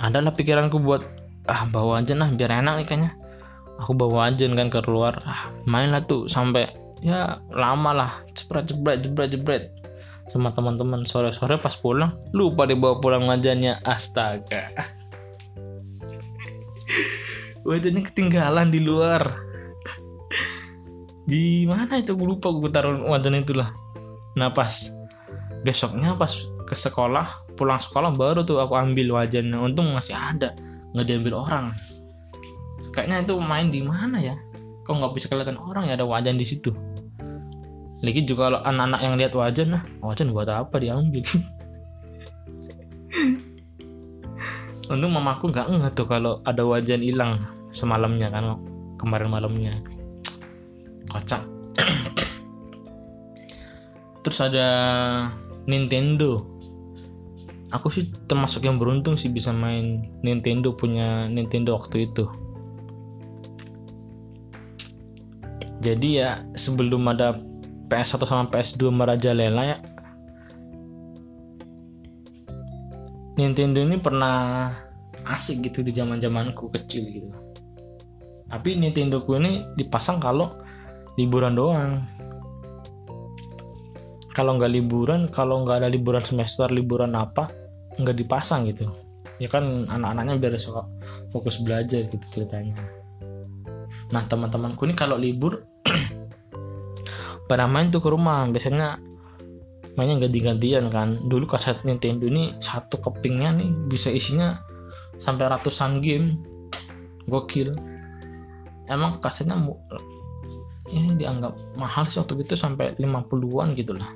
Adalah 0.00 0.32
pikiranku 0.32 0.80
buat 0.80 1.04
ah 1.46 1.68
bawa 1.70 2.02
aja 2.02 2.16
nah 2.16 2.28
biar 2.32 2.64
enak 2.64 2.82
nih 2.82 2.86
kayaknya. 2.88 3.10
Aku 3.84 3.92
bawa 3.92 4.32
aja 4.32 4.48
kan 4.48 4.72
ke 4.72 4.80
luar 4.88 5.20
ah, 5.28 5.52
main 5.68 5.92
lah 5.92 6.00
tuh 6.00 6.24
sampai 6.32 6.64
ya 7.04 7.44
lama 7.52 7.92
lah 7.92 8.12
cepret 8.32 8.72
cepret 8.72 9.04
cepret 9.04 9.28
cepret 9.36 9.62
sama 10.32 10.48
teman-teman 10.50 11.04
sore-sore 11.04 11.60
pas 11.60 11.76
pulang 11.76 12.16
lupa 12.32 12.64
dibawa 12.64 12.98
pulang 12.98 13.28
wajannya 13.28 13.78
astaga. 13.84 14.72
Wajannya 17.66 18.02
ketinggalan 18.06 18.70
di 18.70 18.78
luar 18.78 19.45
di 21.26 21.66
mana 21.66 21.98
itu? 21.98 22.14
Gue 22.14 22.38
lupa 22.38 22.54
gue 22.54 22.70
taruh 22.70 23.02
wajan 23.02 23.42
itulah. 23.42 23.74
Nah 24.38 24.54
pas 24.54 24.94
besoknya 25.66 26.14
pas 26.14 26.30
ke 26.66 26.78
sekolah 26.78 27.50
pulang 27.58 27.82
sekolah 27.82 28.14
baru 28.14 28.46
tuh 28.46 28.62
aku 28.62 28.78
ambil 28.78 29.18
wajannya. 29.18 29.58
Untung 29.58 29.90
masih 29.90 30.14
ada 30.14 30.54
nggak 30.94 31.06
diambil 31.10 31.42
orang. 31.42 31.74
Kayaknya 32.94 33.26
itu 33.26 33.34
main 33.42 33.68
di 33.74 33.82
mana 33.82 34.22
ya? 34.22 34.38
Kok 34.86 35.02
nggak 35.02 35.12
bisa 35.18 35.26
kelihatan 35.26 35.58
orang 35.58 35.90
ya 35.90 35.98
ada 35.98 36.06
wajan 36.06 36.38
di 36.38 36.46
situ? 36.46 36.70
Lagi 38.06 38.22
juga 38.22 38.46
kalau 38.46 38.62
anak-anak 38.62 39.00
yang 39.02 39.18
lihat 39.18 39.34
wajan 39.34 39.74
nah 39.74 39.82
wajan 40.06 40.30
buat 40.30 40.46
apa 40.46 40.78
diambil? 40.78 41.26
Untung 44.94 45.10
mamaku 45.10 45.50
nggak 45.50 45.66
nggak 45.66 45.98
tuh 45.98 46.06
kalau 46.06 46.38
ada 46.46 46.62
wajan 46.62 47.02
hilang 47.02 47.42
semalamnya 47.74 48.30
kan 48.30 48.62
kemarin 48.94 49.26
malamnya 49.26 49.82
kocak. 51.08 51.42
Terus 54.26 54.38
ada 54.42 54.68
Nintendo. 55.70 56.42
Aku 57.70 57.90
sih 57.90 58.10
termasuk 58.30 58.62
yang 58.66 58.78
beruntung 58.78 59.18
sih 59.18 59.30
bisa 59.30 59.50
main 59.50 60.06
Nintendo 60.22 60.74
punya 60.74 61.26
Nintendo 61.30 61.74
waktu 61.74 62.10
itu. 62.10 62.26
Jadi 65.82 66.18
ya 66.18 66.42
sebelum 66.58 67.06
ada 67.06 67.38
PS1 67.86 68.26
sama 68.26 68.50
PS2 68.50 68.90
merajalela 68.90 69.62
ya 69.62 69.78
Nintendo 73.36 73.84
ini 73.84 74.00
pernah 74.00 74.72
asik 75.28 75.68
gitu 75.70 75.84
di 75.84 75.92
zaman 75.92 76.18
zamanku 76.18 76.72
kecil 76.72 77.04
gitu. 77.12 77.30
Tapi 78.48 78.74
Nintendo 78.80 79.20
ku 79.22 79.36
ini 79.36 79.68
dipasang 79.76 80.16
kalau 80.18 80.56
liburan 81.16 81.56
doang. 81.56 82.04
Kalau 84.36 84.60
nggak 84.60 84.72
liburan 84.72 85.20
kalau 85.32 85.64
nggak 85.64 85.84
ada 85.84 85.88
liburan 85.88 86.20
semester 86.20 86.68
liburan 86.68 87.16
apa 87.16 87.48
nggak 87.96 88.16
dipasang 88.16 88.68
gitu. 88.68 88.92
Ya 89.40 89.48
kan 89.48 89.88
anak-anaknya 89.88 90.36
biar 90.40 90.56
suka 90.60 90.84
fokus 91.32 91.60
belajar 91.60 92.04
gitu 92.08 92.26
ceritanya. 92.28 92.76
Nah 94.12 94.22
teman-temanku 94.28 94.84
ini 94.84 94.94
kalau 94.94 95.16
libur 95.16 95.64
pada 97.50 97.64
main 97.64 97.88
tuh 97.88 98.04
ke 98.04 98.08
rumah. 98.12 98.44
Biasanya 98.52 99.00
mainnya 99.96 100.20
ganti-gantian 100.20 100.92
kan. 100.92 101.16
Dulu 101.24 101.48
kaset 101.48 101.80
Nintendo 101.88 102.28
ini 102.28 102.52
satu 102.60 103.00
kepingnya 103.00 103.56
nih 103.56 103.70
bisa 103.88 104.12
isinya 104.12 104.60
sampai 105.16 105.48
ratusan 105.48 106.04
game. 106.04 106.36
Gokil. 107.26 107.74
Emang 108.86 109.18
kasetnya 109.18 109.58
ya, 110.90 111.02
dianggap 111.16 111.54
mahal 111.74 112.04
sih 112.06 112.22
waktu 112.22 112.42
itu 112.42 112.54
sampai 112.54 112.94
50-an 112.98 113.74
gitu 113.74 113.96
lah. 113.96 114.10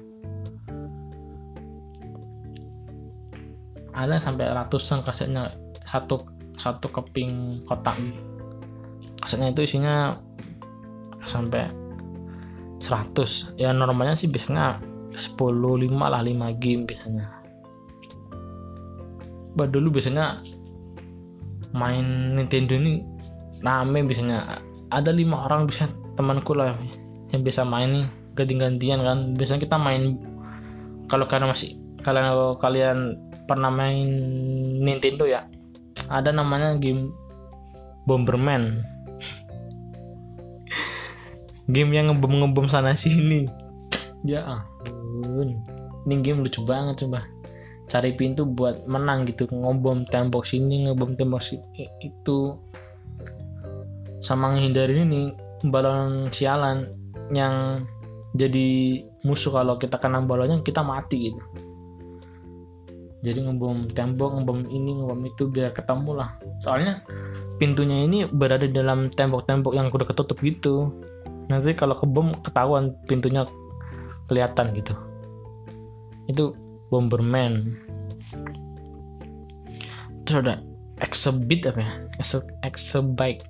Ada 3.90 4.22
sampai 4.22 4.46
ratusan 4.54 5.02
kasetnya 5.02 5.50
satu 5.83 6.22
satu 6.54 6.88
keping 6.92 7.64
kotak. 7.66 7.98
Kasetnya 9.20 9.50
itu 9.50 9.66
isinya 9.66 10.14
sampai 11.26 11.68
100 12.80 13.61
ya 13.61 13.76
normalnya 13.76 14.16
sih 14.16 14.30
biasanya 14.30 14.80
10 15.12 15.37
5 15.37 15.90
lah 15.92 16.22
5 16.24 16.62
game 16.62 16.88
biasanya. 16.88 17.26
Bah 19.59 19.66
dulu 19.66 19.98
biasanya 19.98 20.40
main 21.74 22.38
Nintendo 22.38 22.78
ini 22.78 23.02
rame 23.61 24.06
biasanya. 24.06 24.62
Ada 24.90 25.14
lima 25.14 25.46
orang 25.46 25.70
bisa 25.70 25.87
temanku 26.20 26.52
lah 26.52 26.76
yang 27.33 27.40
bisa 27.40 27.64
main 27.64 27.88
nih 27.88 28.04
ganti-gantian 28.37 29.00
kan. 29.00 29.33
Biasanya 29.40 29.64
kita 29.64 29.80
main 29.80 30.20
kalau 31.09 31.24
karena 31.24 31.48
masih 31.48 31.80
kalian 32.04 32.28
kalau 32.28 32.61
kalian 32.61 33.16
pernah 33.48 33.72
main 33.72 34.04
Nintendo 34.85 35.24
ya 35.24 35.48
ada 36.12 36.28
namanya 36.28 36.76
game 36.76 37.09
Bomberman. 38.04 38.80
Game 41.70 41.94
yang 41.94 42.11
ngebom 42.11 42.42
ngebom 42.42 42.66
sana 42.66 42.98
sini. 42.98 43.46
Ya 44.26 44.42
ampun. 44.42 45.62
Ini 46.09 46.14
game 46.24 46.42
lucu 46.42 46.66
banget 46.66 47.06
coba. 47.06 47.22
Cari 47.87 48.16
pintu 48.18 48.48
buat 48.48 48.88
menang 48.90 49.28
gitu 49.30 49.46
ngebom 49.46 50.02
tembok 50.09 50.42
sini 50.42 50.88
ngebom 50.88 51.14
tembok 51.14 51.38
sini 51.38 51.87
itu. 52.02 52.59
Sama 54.18 54.50
menghindari 54.50 55.06
ini 55.06 55.30
balon 55.66 56.33
sialan 56.33 56.88
yang 57.35 57.85
jadi 58.33 59.01
musuh 59.27 59.53
kalau 59.53 59.77
kita 59.77 59.99
kena 59.99 60.23
balonnya 60.25 60.62
kita 60.62 60.81
mati 60.81 61.31
gitu. 61.31 61.42
Jadi 63.20 63.44
ngebom 63.44 63.92
tembok 63.92 64.40
ngebom 64.40 64.64
ini 64.73 64.96
ngebom 64.96 65.20
itu 65.29 65.53
biar 65.53 65.77
ketemu 65.77 66.25
lah. 66.25 66.31
Soalnya 66.64 67.05
pintunya 67.61 68.09
ini 68.09 68.25
berada 68.25 68.64
dalam 68.64 69.12
tembok-tembok 69.12 69.77
yang 69.77 69.92
udah 69.92 70.09
ketutup 70.09 70.40
gitu. 70.40 70.88
Nanti 71.53 71.77
kalau 71.77 71.99
kebom 71.99 72.33
ketahuan 72.40 72.96
pintunya 73.05 73.44
kelihatan 74.25 74.73
gitu. 74.73 74.96
Itu 76.31 76.57
Bomberman. 76.90 77.77
Terus 80.25 80.37
ada 80.42 80.59
exhibit 80.99 81.68
apa 81.68 81.87
ya? 81.87 81.92
Exhibit 82.64 83.46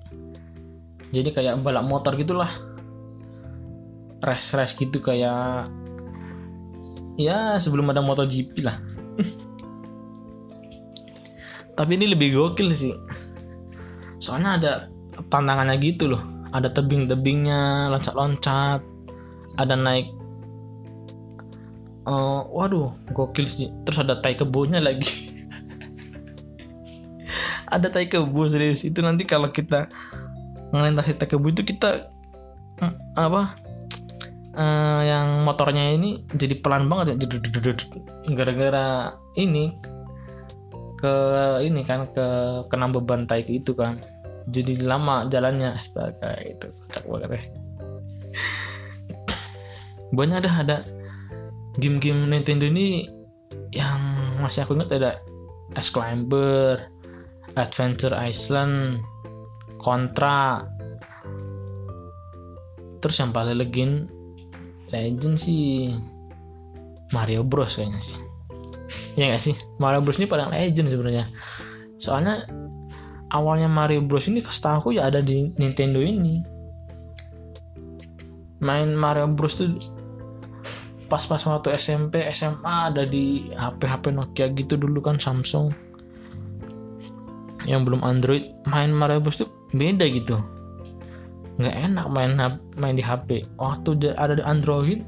jadi 1.11 1.29
kayak 1.31 1.63
balap 1.63 1.87
motor 1.87 2.15
gitulah. 2.15 2.49
Race 4.23 4.55
race 4.55 4.75
gitu 4.79 5.03
kayak 5.03 5.67
ya 7.19 7.59
sebelum 7.59 7.91
ada 7.91 7.99
MotoGP 7.99 8.63
lah. 8.63 8.79
Tapi 11.77 11.91
ini 11.99 12.07
lebih 12.11 12.35
gokil 12.35 12.71
sih. 12.71 12.95
Soalnya 14.23 14.51
ada 14.57 14.71
tantangannya 15.27 15.75
gitu 15.83 16.15
loh. 16.15 16.23
Ada 16.51 16.71
tebing-tebingnya 16.71 17.91
loncat-loncat 17.91 18.83
ada 19.59 19.75
naik 19.75 20.07
uh, 22.07 22.47
waduh 22.47 22.91
gokil 23.11 23.47
sih. 23.47 23.67
Terus 23.83 23.99
ada 23.99 24.15
tai 24.19 24.39
kebunnya 24.39 24.79
lagi. 24.79 25.11
Ada 27.71 27.87
tai 27.87 28.11
kebo 28.11 28.51
serius. 28.51 28.83
Itu 28.83 28.99
nanti 28.99 29.23
kalau 29.23 29.47
kita 29.47 29.87
ngelintasi 30.71 31.19
tai 31.19 31.27
kebo 31.27 31.51
itu 31.51 31.67
kita 31.67 32.07
uh, 32.79 32.93
apa 33.19 33.55
uh, 34.55 35.01
yang 35.03 35.43
motornya 35.43 35.91
ini 35.95 36.23
jadi 36.31 36.59
pelan 36.63 36.87
banget 36.87 37.15
ya 37.15 37.27
gara-gara 38.31 39.15
ini 39.35 39.75
ke 41.01 41.15
ini 41.65 41.81
kan 41.81 42.05
ke 42.13 42.27
kena 42.69 42.85
beban 42.93 43.25
tai 43.25 43.41
itu 43.41 43.73
kan. 43.73 43.97
Jadi 44.49 44.85
lama 44.85 45.25
jalannya 45.29 45.77
astaga 45.77 46.37
itu 46.45 46.69
kocak 46.69 47.03
banget 47.09 47.29
ya. 47.33 47.41
Banyak 50.17 50.37
ada 50.45 50.51
ada 50.61 50.77
game-game 51.77 52.29
Nintendo 52.29 52.69
ini 52.69 53.09
yang 53.73 54.01
masih 54.41 54.65
aku 54.65 54.77
ingat 54.77 54.93
ada 54.97 55.11
Ice 55.77 55.89
Climber, 55.93 56.77
Adventure 57.55 58.13
Island, 58.13 58.99
Contra. 59.81 60.61
Terus 63.01 63.17
yang 63.17 63.33
paling 63.33 63.57
legend 63.57 64.13
legend 64.93 65.35
sih 65.41 65.89
Mario 67.09 67.41
Bros 67.41 67.75
kayaknya 67.75 68.01
sih. 68.01 68.19
Ya 69.17 69.33
gak 69.33 69.43
sih? 69.43 69.55
Mario 69.81 70.05
Bros 70.05 70.21
ini 70.21 70.29
paling 70.29 70.53
legend 70.53 70.87
sebenarnya. 70.87 71.25
Soalnya 71.97 72.45
awalnya 73.33 73.67
Mario 73.67 74.05
Bros 74.05 74.29
ini 74.29 74.39
setahu 74.45 74.95
ya 74.95 75.09
ada 75.09 75.19
di 75.19 75.51
Nintendo 75.57 75.99
ini. 75.99 76.45
Main 78.61 78.93
Mario 78.93 79.25
Bros 79.33 79.57
tuh 79.57 79.73
pas-pas 81.11 81.43
waktu 81.43 81.75
SMP 81.75 82.23
SMA 82.31 82.93
ada 82.93 83.03
di 83.03 83.51
HP-HP 83.51 84.15
Nokia 84.15 84.47
gitu 84.55 84.79
dulu 84.79 85.03
kan 85.03 85.19
Samsung 85.19 85.75
yang 87.67 87.83
belum 87.83 87.99
Android 87.99 88.55
main 88.71 88.95
Mario 88.95 89.19
Bros 89.19 89.43
tuh 89.43 89.49
beda 89.71 90.05
gitu. 90.11 90.37
Nggak 91.59 91.75
enak 91.91 92.05
main 92.09 92.31
main 92.79 92.95
di 92.95 93.03
HP 93.03 93.45
waktu 93.59 94.15
ada 94.15 94.33
di 94.39 94.43
Android 94.43 95.03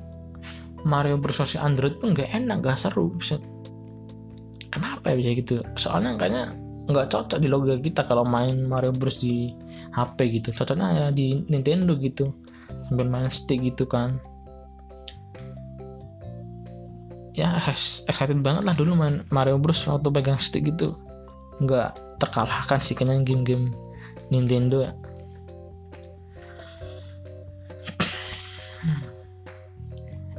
Mario 0.84 1.15
versi 1.19 1.56
Android 1.56 1.95
pun 1.97 2.12
nggak 2.12 2.30
enak 2.32 2.60
nggak 2.60 2.76
seru 2.76 3.15
bisa. 3.15 3.39
Kenapa 4.67 5.13
ya 5.13 5.15
bisa 5.15 5.32
gitu? 5.38 5.56
Soalnya 5.80 6.19
kayaknya 6.19 6.52
nggak 6.91 7.08
cocok 7.15 7.39
di 7.39 7.47
logika 7.47 7.78
kita 7.80 8.02
kalau 8.04 8.28
main 8.28 8.67
Mario 8.67 8.91
Bros 8.91 9.23
di 9.23 9.56
HP 9.95 10.41
gitu. 10.41 10.49
Cocoknya 10.52 10.88
ya 10.91 11.06
di 11.15 11.39
Nintendo 11.47 11.95
gitu. 11.95 12.36
Sambil 12.84 13.08
main 13.08 13.32
stick 13.32 13.63
gitu 13.63 13.88
kan. 13.88 14.19
Ya 17.34 17.49
excited 17.65 18.43
banget 18.45 18.67
lah 18.67 18.76
dulu 18.76 18.93
main 18.99 19.23
Mario 19.32 19.56
Bros 19.58 19.88
waktu 19.88 20.12
pegang 20.12 20.41
stick 20.41 20.67
gitu. 20.67 20.91
Nggak 21.63 22.19
terkalahkan 22.19 22.84
sih 22.84 22.93
kayaknya 22.93 23.23
game-game 23.23 23.71
Nintendo 24.34 24.82
ya? 24.82 24.91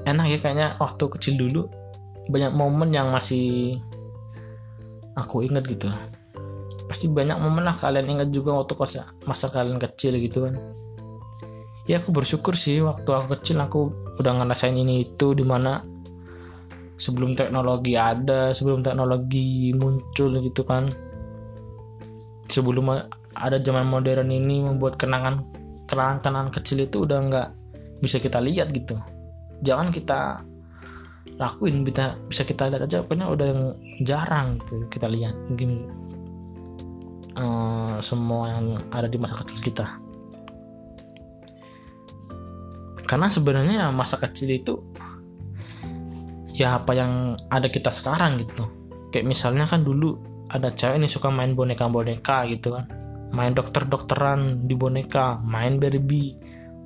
Enak 0.05 0.27
ya 0.29 0.39
kayaknya 0.43 0.67
waktu 0.83 1.05
kecil 1.17 1.35
dulu 1.39 1.71
banyak 2.29 2.53
momen 2.53 2.93
yang 2.93 3.09
masih 3.15 3.79
aku 5.17 5.47
ingat 5.47 5.65
gitu. 5.65 5.89
Pasti 6.91 7.09
banyak 7.09 7.41
momen 7.41 7.65
lah 7.65 7.73
kalian 7.73 8.19
ingat 8.19 8.29
juga 8.35 8.53
waktu 8.61 8.75
masa 9.25 9.49
kalian 9.49 9.81
kecil 9.81 10.19
gitu 10.21 10.45
kan. 10.45 10.61
Ya 11.89 12.01
aku 12.01 12.13
bersyukur 12.13 12.57
sih 12.57 12.81
waktu 12.81 13.09
aku 13.13 13.37
kecil 13.41 13.61
aku 13.61 13.93
udah 14.21 14.41
ngerasain 14.41 14.77
ini 14.77 15.05
itu 15.05 15.37
di 15.37 15.45
mana 15.45 15.85
sebelum 16.97 17.37
teknologi 17.37 17.93
ada 17.99 18.57
sebelum 18.57 18.81
teknologi 18.85 19.73
muncul 19.77 20.33
gitu 20.41 20.63
kan. 20.65 20.93
Sebelum 22.49 23.01
ada 23.35 23.59
zaman 23.59 23.87
modern 23.87 24.31
ini 24.31 24.63
membuat 24.63 24.97
kenangan 24.99 25.43
kenangan 25.91 26.51
kecil 26.55 26.87
itu 26.87 27.05
udah 27.05 27.19
nggak 27.29 27.49
bisa 28.01 28.23
kita 28.23 28.39
lihat 28.41 28.71
gitu. 28.71 28.97
Jangan 29.63 29.91
kita 29.91 30.43
lakuin 31.35 31.83
bisa 31.83 32.15
bisa 32.31 32.47
kita 32.47 32.71
lihat 32.71 32.87
aja 32.87 33.03
pokoknya 33.03 33.27
udah 33.27 33.47
yang 33.47 33.63
jarang 34.07 34.59
gitu 34.63 34.87
kita 34.89 35.07
lihat. 35.11 35.35
Mungkin 35.51 35.71
uh, 37.37 37.97
semua 37.99 38.59
yang 38.59 38.67
ada 38.95 39.11
di 39.11 39.19
masa 39.19 39.43
kecil 39.43 39.59
kita. 39.61 39.87
Karena 43.05 43.29
sebenarnya 43.29 43.93
masa 43.93 44.17
kecil 44.17 44.49
itu 44.57 44.75
ya 46.55 46.79
apa 46.79 46.95
yang 46.95 47.35
ada 47.51 47.67
kita 47.67 47.91
sekarang 47.91 48.41
gitu. 48.41 48.65
Kayak 49.11 49.27
misalnya 49.31 49.67
kan 49.67 49.83
dulu 49.83 50.19
ada 50.51 50.71
cewek 50.71 51.03
nih 51.03 51.11
suka 51.11 51.29
main 51.31 51.57
boneka-boneka 51.57 52.47
gitu 52.51 52.79
kan 52.79 53.04
main 53.35 53.53
dokter-dokteran 53.53 54.71
di 54.71 54.79
boneka 54.79 55.43
main 55.43 55.83
Barbie 55.83 56.39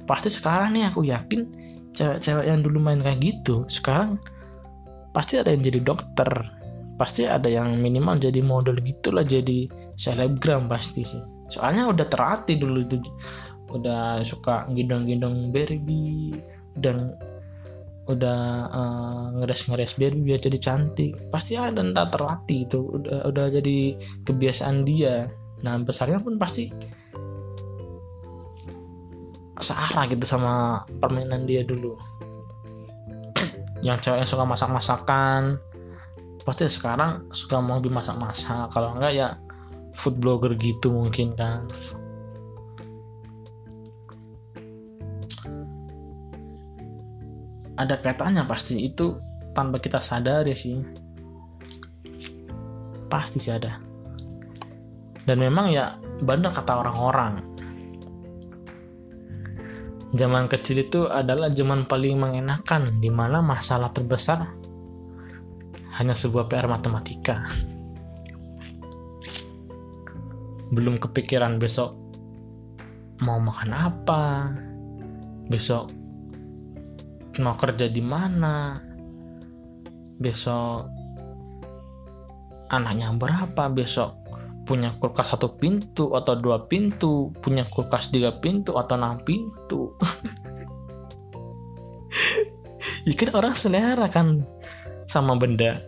pasti 0.09 0.33
sekarang 0.33 0.73
nih 0.73 0.89
aku 0.89 1.05
yakin 1.05 1.45
cewek-cewek 1.93 2.49
yang 2.49 2.65
dulu 2.65 2.81
main 2.81 3.05
kayak 3.05 3.21
gitu 3.21 3.69
sekarang 3.69 4.17
pasti 5.13 5.41
ada 5.41 5.51
yang 5.51 5.67
jadi 5.67 5.81
dokter. 5.83 6.31
Pasti 6.99 7.27
ada 7.27 7.47
yang 7.47 7.79
minimal 7.79 8.19
jadi 8.19 8.43
model 8.43 8.79
gitulah 8.83 9.23
jadi 9.23 9.71
selebgram 9.95 10.67
pasti 10.67 11.03
sih. 11.07 11.23
Soalnya 11.51 11.91
udah 11.91 12.07
terlatih 12.07 12.59
dulu 12.63 12.87
itu 12.87 12.99
udah 13.71 14.23
suka 14.23 14.67
gendong-gendong 14.71 15.51
Barbie 15.51 16.39
dan 16.79 17.15
udah 18.09 18.41
uh, 18.73 19.25
ngeres-ngeres 19.43 19.95
biar 19.99 20.15
biar 20.17 20.39
jadi 20.43 20.59
cantik. 20.59 21.31
Pasti 21.31 21.55
ada 21.55 21.83
entah 21.83 22.11
terlatih 22.11 22.67
itu. 22.67 22.81
Udah 22.83 23.31
udah 23.31 23.47
jadi 23.51 23.95
kebiasaan 24.27 24.83
dia 24.83 25.31
nah 25.59 25.75
besarnya 25.83 26.23
pun 26.23 26.39
pasti 26.39 26.71
searah 29.59 30.07
gitu 30.07 30.23
sama 30.23 30.87
permainan 31.03 31.45
dia 31.45 31.67
dulu. 31.67 31.99
Yang 33.87 34.11
cewek 34.11 34.19
yang 34.23 34.31
suka 34.31 34.45
masak-masakan 34.47 35.59
pasti 36.47 36.65
sekarang 36.71 37.29
suka 37.29 37.61
mau 37.61 37.77
lebih 37.77 37.93
masak-masak. 37.93 38.73
Kalau 38.73 38.97
enggak 38.97 39.13
ya 39.13 39.29
food 39.93 40.17
blogger 40.17 40.57
gitu 40.57 40.95
mungkin 40.95 41.37
kan. 41.37 41.67
Ada 47.79 48.03
kaitannya 48.03 48.43
pasti 48.49 48.83
itu 48.83 49.15
tanpa 49.55 49.79
kita 49.79 50.03
sadari 50.03 50.57
sih. 50.57 50.83
Pasti 53.07 53.39
sih 53.39 53.55
ada 53.55 53.88
dan 55.29 55.45
memang 55.45 55.69
ya 55.69 55.93
benar 56.25 56.57
kata 56.57 56.81
orang-orang. 56.81 57.45
Zaman 60.17 60.49
kecil 60.49 60.89
itu 60.89 61.05
adalah 61.05 61.53
zaman 61.53 61.85
paling 61.85 62.17
mengenakan 62.17 62.97
di 62.97 63.13
mana 63.13 63.45
masalah 63.45 63.93
terbesar 63.93 64.49
hanya 66.01 66.17
sebuah 66.17 66.49
PR 66.49 66.65
matematika. 66.65 67.45
Belum 70.73 70.97
kepikiran 70.97 71.61
besok 71.61 71.93
mau 73.21 73.37
makan 73.37 73.71
apa 73.77 74.25
besok 75.51 75.91
mau 77.43 77.59
kerja 77.59 77.91
di 77.91 77.99
mana 77.99 78.79
besok 80.17 80.87
anaknya 82.71 83.11
berapa 83.19 83.65
besok 83.75 84.18
punya 84.69 84.93
kulkas 85.01 85.33
satu 85.33 85.57
pintu 85.57 86.13
atau 86.13 86.37
dua 86.37 86.69
pintu 86.69 87.33
punya 87.41 87.65
kulkas 87.65 88.13
tiga 88.13 88.37
pintu 88.37 88.77
atau 88.77 89.01
enam 89.01 89.17
pintu. 89.25 89.97
Ya 93.09 93.17
kan 93.17 93.33
orang 93.33 93.57
selera 93.57 94.05
kan 94.13 94.45
sama 95.09 95.33
benda. 95.41 95.81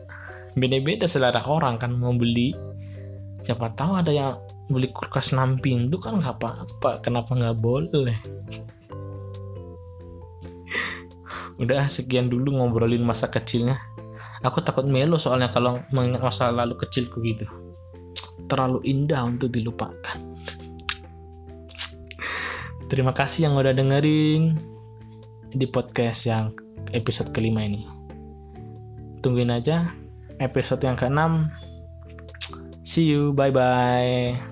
Beda-beda 0.57 1.05
selera 1.05 1.45
orang 1.45 1.77
kan 1.77 1.93
mau 1.93 2.17
beli. 2.17 2.57
Siapa 3.45 3.77
tahu 3.77 4.01
ada 4.01 4.09
yang 4.09 4.41
beli 4.73 4.89
kulkas 4.89 5.37
6 5.37 5.61
pintu 5.61 6.01
kan 6.01 6.17
nggak 6.17 6.41
apa-apa. 6.41 7.05
Kenapa 7.05 7.37
nggak 7.37 7.61
boleh? 7.61 8.17
Udah 11.63 11.93
sekian 11.93 12.33
dulu 12.33 12.57
ngobrolin 12.57 13.05
masa 13.05 13.29
kecilnya. 13.29 13.77
Aku 14.41 14.65
takut 14.65 14.89
melo 14.89 15.21
soalnya 15.21 15.53
kalau 15.53 15.77
mengingat 15.93 16.25
masa 16.25 16.49
lalu 16.49 16.81
kecilku 16.81 17.21
gitu 17.21 17.45
terlalu 18.51 18.83
indah 18.83 19.23
untuk 19.23 19.55
dilupakan. 19.55 20.19
Terima 22.91 23.15
kasih 23.15 23.47
yang 23.47 23.55
udah 23.55 23.71
dengerin 23.71 24.59
di 25.55 25.67
podcast 25.71 26.27
yang 26.27 26.51
episode 26.91 27.31
kelima 27.31 27.63
ini. 27.63 27.87
Tungguin 29.23 29.55
aja 29.55 29.95
episode 30.43 30.83
yang 30.83 30.99
keenam. 30.99 31.47
See 32.83 33.07
you 33.07 33.31
bye 33.31 33.55
bye 33.55 34.50